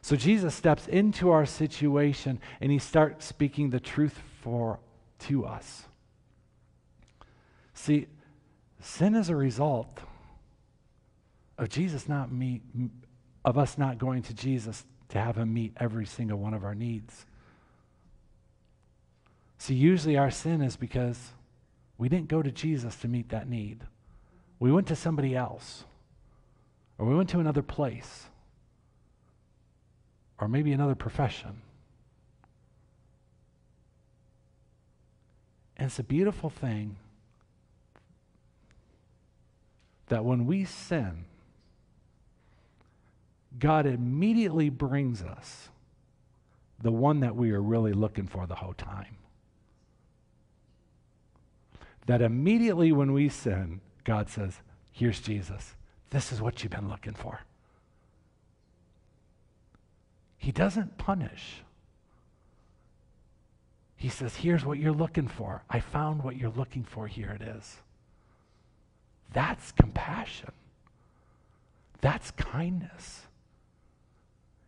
So 0.03 0.15
Jesus 0.15 0.53
steps 0.53 0.87
into 0.87 1.31
our 1.31 1.47
situation 1.47 2.39
and 2.59 2.71
he 2.71 2.77
starts 2.77 3.25
speaking 3.25 3.71
the 3.71 3.79
truth 3.79 4.21
for 4.41 4.79
to 5.21 5.45
us. 5.45 5.85
See, 7.73 8.05
sin 8.79 9.15
is 9.15 9.29
a 9.29 9.35
result 9.35 10.01
of 11.57 11.69
Jesus 11.69 12.07
not 12.07 12.31
meet, 12.31 12.61
of 13.43 13.57
us 13.57 13.75
not 13.79 13.97
going 13.97 14.21
to 14.21 14.35
Jesus 14.35 14.85
to 15.09 15.19
have 15.19 15.35
him 15.35 15.51
meet 15.51 15.73
every 15.77 16.05
single 16.05 16.37
one 16.37 16.53
of 16.53 16.63
our 16.63 16.75
needs. 16.75 17.25
See, 19.57 19.73
usually 19.73 20.15
our 20.15 20.29
sin 20.29 20.61
is 20.61 20.75
because 20.75 21.31
we 21.97 22.07
didn't 22.07 22.27
go 22.27 22.43
to 22.43 22.51
Jesus 22.51 22.95
to 22.97 23.07
meet 23.07 23.29
that 23.29 23.49
need. 23.49 23.83
We 24.61 24.71
went 24.71 24.85
to 24.89 24.95
somebody 24.95 25.35
else, 25.35 25.85
or 26.99 27.07
we 27.07 27.15
went 27.15 27.29
to 27.29 27.39
another 27.39 27.63
place, 27.63 28.27
or 30.39 30.47
maybe 30.47 30.71
another 30.71 30.93
profession. 30.93 31.63
And 35.77 35.87
it's 35.87 35.97
a 35.97 36.03
beautiful 36.03 36.51
thing 36.51 36.97
that 40.09 40.23
when 40.23 40.45
we 40.45 40.65
sin, 40.65 41.25
God 43.57 43.87
immediately 43.87 44.69
brings 44.69 45.23
us 45.23 45.69
the 46.79 46.91
one 46.91 47.21
that 47.21 47.35
we 47.35 47.49
are 47.49 47.63
really 47.63 47.93
looking 47.93 48.27
for 48.27 48.45
the 48.45 48.53
whole 48.53 48.75
time. 48.75 49.17
That 52.05 52.21
immediately 52.21 52.91
when 52.91 53.11
we 53.11 53.27
sin, 53.27 53.81
God 54.03 54.29
says, 54.29 54.59
Here's 54.91 55.19
Jesus. 55.19 55.75
This 56.09 56.31
is 56.31 56.41
what 56.41 56.61
you've 56.61 56.71
been 56.71 56.89
looking 56.89 57.13
for. 57.13 57.41
He 60.37 60.51
doesn't 60.51 60.97
punish. 60.97 61.61
He 63.95 64.09
says, 64.09 64.35
Here's 64.35 64.65
what 64.65 64.79
you're 64.79 64.91
looking 64.91 65.27
for. 65.27 65.63
I 65.69 65.79
found 65.79 66.23
what 66.23 66.35
you're 66.35 66.49
looking 66.49 66.83
for. 66.83 67.07
Here 67.07 67.37
it 67.39 67.43
is. 67.43 67.77
That's 69.33 69.71
compassion. 69.71 70.51
That's 72.01 72.31
kindness. 72.31 73.21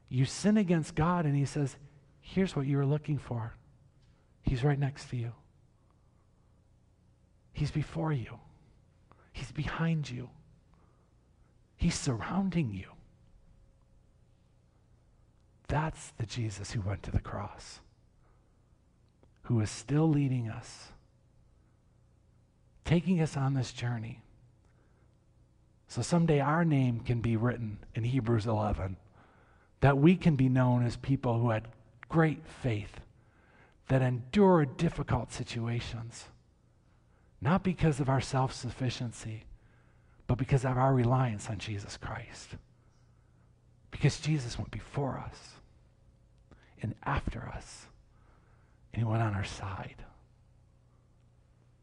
You 0.07 0.25
sin 0.25 0.57
against 0.57 0.93
God, 0.93 1.25
and 1.25 1.35
He 1.35 1.45
says, 1.45 1.75
Here's 2.21 2.55
what 2.55 2.67
you 2.67 2.77
were 2.77 2.85
looking 2.85 3.17
for. 3.17 3.53
He's 4.43 4.63
right 4.63 4.77
next 4.77 5.09
to 5.09 5.17
you, 5.17 5.31
He's 7.53 7.71
before 7.71 8.13
you, 8.13 8.39
He's 9.33 9.51
behind 9.51 10.09
you, 10.09 10.29
He's 11.75 11.95
surrounding 11.95 12.71
you. 12.73 12.85
That's 15.67 16.11
the 16.17 16.25
Jesus 16.25 16.71
who 16.71 16.81
went 16.81 17.03
to 17.03 17.11
the 17.11 17.19
cross, 17.19 17.79
who 19.43 19.59
is 19.59 19.71
still 19.71 20.07
leading 20.07 20.47
us, 20.47 20.89
taking 22.85 23.19
us 23.19 23.35
on 23.35 23.55
this 23.55 23.73
journey. 23.73 24.21
So 25.87 26.01
someday 26.01 26.39
our 26.39 26.63
name 26.63 26.99
can 26.99 27.21
be 27.21 27.35
written 27.35 27.79
in 27.95 28.03
Hebrews 28.03 28.45
11, 28.45 28.97
that 29.81 29.97
we 29.97 30.15
can 30.15 30.35
be 30.35 30.47
known 30.47 30.85
as 30.85 30.95
people 30.95 31.39
who 31.39 31.49
had 31.49 31.67
great 32.07 32.45
faith, 32.45 32.99
that 33.87 34.01
endured 34.01 34.77
difficult 34.77 35.31
situations, 35.31 36.25
not 37.43 37.63
because 37.63 37.99
of 37.99 38.09
our 38.09 38.21
self 38.21 38.53
sufficiency, 38.53 39.43
but 40.27 40.37
because 40.37 40.63
of 40.65 40.77
our 40.77 40.93
reliance 40.93 41.49
on 41.49 41.57
Jesus 41.57 41.97
Christ. 41.97 42.49
Because 43.91 44.19
Jesus 44.19 44.57
went 44.57 44.71
before 44.71 45.17
us 45.17 45.51
and 46.81 46.95
after 47.03 47.51
us, 47.55 47.87
and 48.93 49.01
he 49.01 49.07
went 49.07 49.21
on 49.21 49.35
our 49.35 49.43
side. 49.43 50.03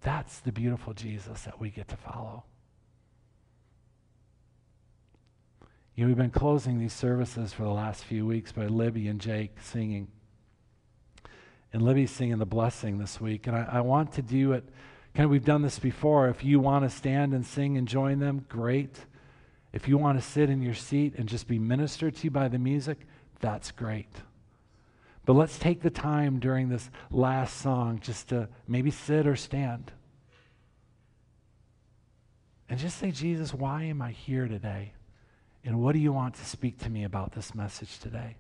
That's 0.03 0.41
the 0.41 0.53
beautiful 0.53 0.95
Jesus 0.95 1.43
that 1.43 1.61
we 1.61 1.71
get 1.71 1.89
to 1.89 1.97
follow. 1.97 2.45
You 5.95 6.05
know, 6.05 6.09
we've 6.09 6.17
been 6.17 6.31
closing 6.31 6.79
these 6.79 6.95
services 6.95 7.53
for 7.53 7.65
the 7.65 7.71
last 7.71 8.05
few 8.05 8.25
weeks 8.25 8.53
by 8.53 8.67
Libby 8.67 9.09
and 9.09 9.21
Jake 9.21 9.61
singing. 9.61 10.09
And 11.73 11.83
Libby's 11.83 12.11
singing 12.11 12.39
the 12.39 12.47
blessing 12.47 12.99
this 12.99 13.21
week. 13.21 13.47
And 13.47 13.55
I, 13.55 13.69
I 13.73 13.81
want 13.83 14.13
to 14.13 14.23
do 14.23 14.53
it 14.53 14.65
Kind 15.15 15.25
of, 15.25 15.31
we've 15.31 15.45
done 15.45 15.63
this 15.63 15.79
before. 15.79 16.29
If 16.29 16.45
you 16.45 16.61
want 16.61 16.85
to 16.85 16.91
stand 16.91 17.35
and 17.35 17.45
sing 17.45 17.77
and 17.77 17.87
join 17.89 18.21
them, 18.21 18.47
great. 18.49 18.97
If 19.73 19.89
you 19.89 19.99
want 19.99 20.19
to 20.19 20.25
sit 20.25 20.51
in 20.51 20.63
your 20.63 20.75
seat 20.75 21.15
and 21.17 21.29
just 21.29 21.49
be 21.49 21.59
ministered 21.59 22.17
to 22.17 22.31
by 22.31 22.49
the 22.49 22.59
music, 22.59 22.99
that's 23.41 23.71
great. 23.71 24.11
But 25.27 25.35
let's 25.35 25.59
take 25.59 25.83
the 25.83 25.91
time 25.91 26.39
during 26.39 26.69
this 26.69 26.91
last 27.11 27.59
song 27.59 28.01
just 28.01 28.29
to 28.29 28.49
maybe 28.67 28.91
sit 28.91 29.27
or 29.27 29.37
stand. 29.37 29.93
And 32.69 32.79
just 32.79 32.99
say, 32.99 33.11
Jesus, 33.11 33.53
why 33.53 33.85
am 33.85 34.01
I 34.01 34.13
here 34.13 34.47
today? 34.47 34.93
And 35.65 35.81
what 35.81 35.93
do 35.93 35.99
you 35.99 36.13
want 36.13 36.35
to 36.37 36.45
speak 36.45 36.79
to 36.79 36.91
me 36.91 37.05
about 37.05 37.33
this 37.33 37.55
message 37.55 37.99
today? 37.99 38.37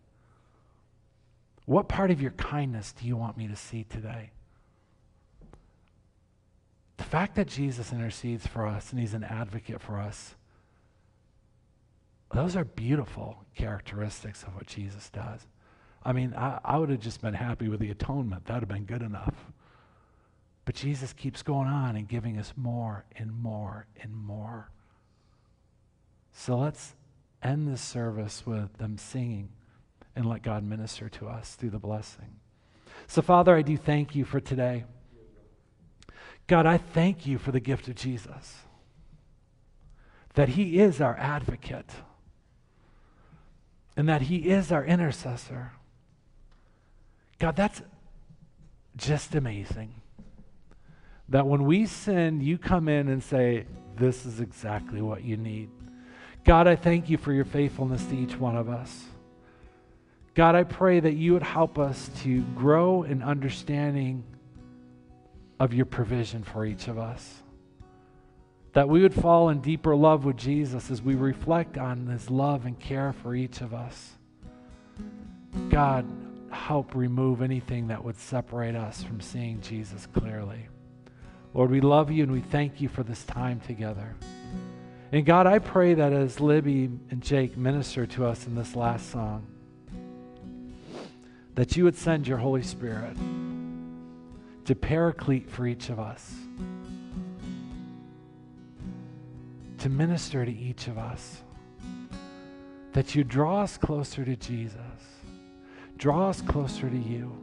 What 1.66 1.88
part 1.88 2.10
of 2.10 2.22
your 2.22 2.30
kindness 2.32 2.92
do 2.92 3.06
you 3.06 3.16
want 3.16 3.36
me 3.36 3.48
to 3.48 3.56
see 3.56 3.84
today? 3.84 4.30
The 7.00 7.06
fact 7.06 7.36
that 7.36 7.48
Jesus 7.48 7.94
intercedes 7.94 8.46
for 8.46 8.66
us 8.66 8.90
and 8.90 9.00
he's 9.00 9.14
an 9.14 9.24
advocate 9.24 9.80
for 9.80 9.98
us, 9.98 10.34
those 12.34 12.56
are 12.56 12.64
beautiful 12.64 13.38
characteristics 13.56 14.42
of 14.42 14.54
what 14.54 14.66
Jesus 14.66 15.08
does. 15.08 15.46
I 16.04 16.12
mean, 16.12 16.34
I, 16.36 16.60
I 16.62 16.76
would 16.76 16.90
have 16.90 17.00
just 17.00 17.22
been 17.22 17.32
happy 17.32 17.70
with 17.70 17.80
the 17.80 17.90
atonement. 17.90 18.44
That 18.44 18.52
would 18.56 18.60
have 18.64 18.68
been 18.68 18.84
good 18.84 19.00
enough. 19.00 19.34
But 20.66 20.74
Jesus 20.74 21.14
keeps 21.14 21.42
going 21.42 21.68
on 21.68 21.96
and 21.96 22.06
giving 22.06 22.36
us 22.36 22.52
more 22.54 23.06
and 23.16 23.32
more 23.32 23.86
and 24.02 24.14
more. 24.14 24.70
So 26.34 26.58
let's 26.58 26.94
end 27.42 27.66
this 27.66 27.80
service 27.80 28.44
with 28.44 28.74
them 28.74 28.98
singing 28.98 29.48
and 30.14 30.26
let 30.26 30.42
God 30.42 30.64
minister 30.64 31.08
to 31.08 31.28
us 31.28 31.54
through 31.54 31.70
the 31.70 31.78
blessing. 31.78 32.36
So, 33.06 33.22
Father, 33.22 33.56
I 33.56 33.62
do 33.62 33.78
thank 33.78 34.14
you 34.14 34.26
for 34.26 34.38
today. 34.38 34.84
God, 36.50 36.66
I 36.66 36.78
thank 36.78 37.28
you 37.28 37.38
for 37.38 37.52
the 37.52 37.60
gift 37.60 37.86
of 37.86 37.94
Jesus, 37.94 38.62
that 40.34 40.48
He 40.48 40.80
is 40.80 41.00
our 41.00 41.16
advocate, 41.16 41.88
and 43.96 44.08
that 44.08 44.22
He 44.22 44.38
is 44.50 44.72
our 44.72 44.84
intercessor. 44.84 45.70
God, 47.38 47.54
that's 47.54 47.82
just 48.96 49.36
amazing. 49.36 49.94
That 51.28 51.46
when 51.46 51.66
we 51.66 51.86
sin, 51.86 52.40
you 52.40 52.58
come 52.58 52.88
in 52.88 53.06
and 53.06 53.22
say, 53.22 53.66
This 53.94 54.26
is 54.26 54.40
exactly 54.40 55.00
what 55.00 55.22
you 55.22 55.36
need. 55.36 55.70
God, 56.44 56.66
I 56.66 56.74
thank 56.74 57.08
you 57.08 57.16
for 57.16 57.32
your 57.32 57.44
faithfulness 57.44 58.04
to 58.06 58.16
each 58.16 58.36
one 58.36 58.56
of 58.56 58.68
us. 58.68 59.04
God, 60.34 60.56
I 60.56 60.64
pray 60.64 60.98
that 60.98 61.14
you 61.14 61.32
would 61.32 61.44
help 61.44 61.78
us 61.78 62.10
to 62.24 62.42
grow 62.56 63.04
in 63.04 63.22
understanding 63.22 64.24
of 65.60 65.74
your 65.74 65.84
provision 65.84 66.42
for 66.42 66.64
each 66.64 66.88
of 66.88 66.98
us. 66.98 67.42
That 68.72 68.88
we 68.88 69.02
would 69.02 69.14
fall 69.14 69.50
in 69.50 69.60
deeper 69.60 69.94
love 69.94 70.24
with 70.24 70.38
Jesus 70.38 70.90
as 70.90 71.02
we 71.02 71.14
reflect 71.14 71.76
on 71.76 72.06
his 72.06 72.30
love 72.30 72.64
and 72.64 72.80
care 72.80 73.12
for 73.12 73.34
each 73.34 73.60
of 73.60 73.74
us. 73.74 74.12
God, 75.68 76.06
help 76.50 76.94
remove 76.94 77.42
anything 77.42 77.88
that 77.88 78.02
would 78.02 78.16
separate 78.16 78.74
us 78.74 79.02
from 79.02 79.20
seeing 79.20 79.60
Jesus 79.60 80.06
clearly. 80.06 80.68
Lord, 81.52 81.70
we 81.70 81.80
love 81.80 82.10
you 82.10 82.22
and 82.22 82.32
we 82.32 82.40
thank 82.40 82.80
you 82.80 82.88
for 82.88 83.02
this 83.02 83.24
time 83.24 83.60
together. 83.60 84.16
And 85.12 85.26
God, 85.26 85.46
I 85.46 85.58
pray 85.58 85.94
that 85.94 86.12
as 86.12 86.40
Libby 86.40 86.84
and 87.10 87.20
Jake 87.20 87.56
minister 87.56 88.06
to 88.06 88.24
us 88.24 88.46
in 88.46 88.54
this 88.54 88.76
last 88.76 89.10
song, 89.10 89.46
that 91.56 91.76
you 91.76 91.84
would 91.84 91.96
send 91.96 92.28
your 92.28 92.38
Holy 92.38 92.62
Spirit 92.62 93.16
to 94.64 94.74
paraclete 94.74 95.50
for 95.50 95.66
each 95.66 95.88
of 95.88 95.98
us, 95.98 96.34
to 99.78 99.88
minister 99.88 100.44
to 100.44 100.52
each 100.52 100.86
of 100.86 100.98
us, 100.98 101.42
that 102.92 103.14
you 103.14 103.24
draw 103.24 103.62
us 103.62 103.78
closer 103.78 104.24
to 104.24 104.36
Jesus, 104.36 104.76
draw 105.96 106.28
us 106.28 106.42
closer 106.42 106.90
to 106.90 106.98
you, 106.98 107.36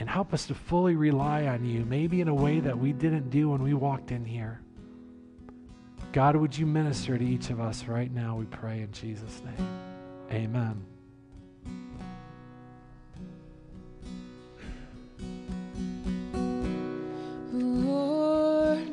and 0.00 0.08
help 0.08 0.34
us 0.34 0.46
to 0.46 0.54
fully 0.54 0.96
rely 0.96 1.46
on 1.46 1.64
you, 1.64 1.84
maybe 1.84 2.20
in 2.20 2.28
a 2.28 2.34
way 2.34 2.60
that 2.60 2.78
we 2.78 2.92
didn't 2.92 3.30
do 3.30 3.50
when 3.50 3.62
we 3.62 3.74
walked 3.74 4.10
in 4.10 4.24
here. 4.24 4.60
God, 6.12 6.36
would 6.36 6.56
you 6.56 6.66
minister 6.66 7.16
to 7.16 7.24
each 7.24 7.50
of 7.50 7.60
us 7.60 7.84
right 7.84 8.12
now, 8.12 8.36
we 8.36 8.44
pray 8.44 8.82
in 8.82 8.92
Jesus' 8.92 9.42
name. 9.44 9.68
Amen. 10.30 10.93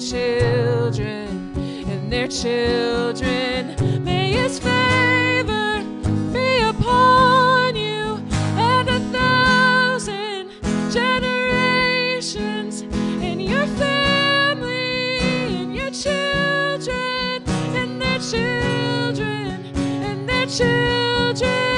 children, 0.00 1.52
and 1.86 2.10
their 2.10 2.26
children. 2.26 3.76
May 4.02 4.32
His 4.32 4.58
favor 4.58 5.84
be 6.32 6.60
upon 6.62 7.76
you 7.76 8.22
and 8.56 8.88
a 8.88 8.98
thousand 9.12 10.50
generations 10.90 12.80
in 12.80 13.40
your 13.40 13.66
family, 13.66 15.18
in 15.18 15.74
your 15.74 15.90
children, 15.90 17.42
in 17.74 17.98
their 17.98 18.18
children, 18.18 19.66
in 19.76 20.24
their 20.26 20.46
children. 20.46 21.69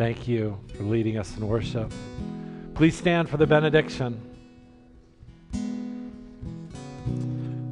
Thank 0.00 0.26
you 0.26 0.58
for 0.78 0.84
leading 0.84 1.18
us 1.18 1.36
in 1.36 1.46
worship. 1.46 1.92
Please 2.72 2.96
stand 2.96 3.28
for 3.28 3.36
the 3.36 3.46
benediction. 3.46 4.18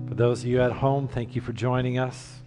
For 0.07 0.15
those 0.15 0.43
of 0.43 0.47
you 0.47 0.61
at 0.61 0.73
home, 0.73 1.09
thank 1.09 1.35
you 1.35 1.41
for 1.41 1.55
joining 1.55 1.99
us. 1.99 2.41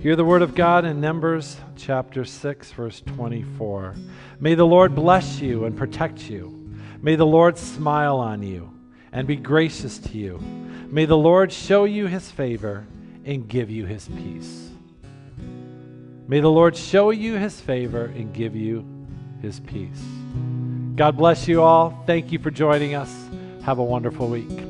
Hear 0.00 0.14
the 0.14 0.26
word 0.26 0.42
of 0.42 0.54
God 0.54 0.84
in 0.84 1.00
Numbers 1.00 1.56
chapter 1.76 2.22
6, 2.26 2.72
verse 2.72 3.00
24. 3.00 3.94
May 4.40 4.54
the 4.54 4.66
Lord 4.66 4.94
bless 4.94 5.40
you 5.40 5.64
and 5.64 5.74
protect 5.74 6.28
you. 6.28 6.70
May 7.00 7.16
the 7.16 7.24
Lord 7.24 7.56
smile 7.56 8.18
on 8.18 8.42
you 8.42 8.78
and 9.10 9.26
be 9.26 9.36
gracious 9.36 9.96
to 10.00 10.18
you. 10.18 10.36
May 10.90 11.06
the 11.06 11.16
Lord 11.16 11.50
show 11.50 11.84
you 11.84 12.08
his 12.08 12.30
favor 12.30 12.86
and 13.24 13.48
give 13.48 13.70
you 13.70 13.86
his 13.86 14.06
peace. 14.06 14.65
May 16.28 16.40
the 16.40 16.50
Lord 16.50 16.76
show 16.76 17.10
you 17.10 17.34
his 17.34 17.60
favor 17.60 18.06
and 18.06 18.32
give 18.32 18.56
you 18.56 18.84
his 19.42 19.60
peace. 19.60 20.02
God 20.96 21.16
bless 21.16 21.46
you 21.46 21.62
all. 21.62 22.02
Thank 22.06 22.32
you 22.32 22.40
for 22.40 22.50
joining 22.50 22.94
us. 22.94 23.12
Have 23.62 23.78
a 23.78 23.84
wonderful 23.84 24.28
week. 24.28 24.65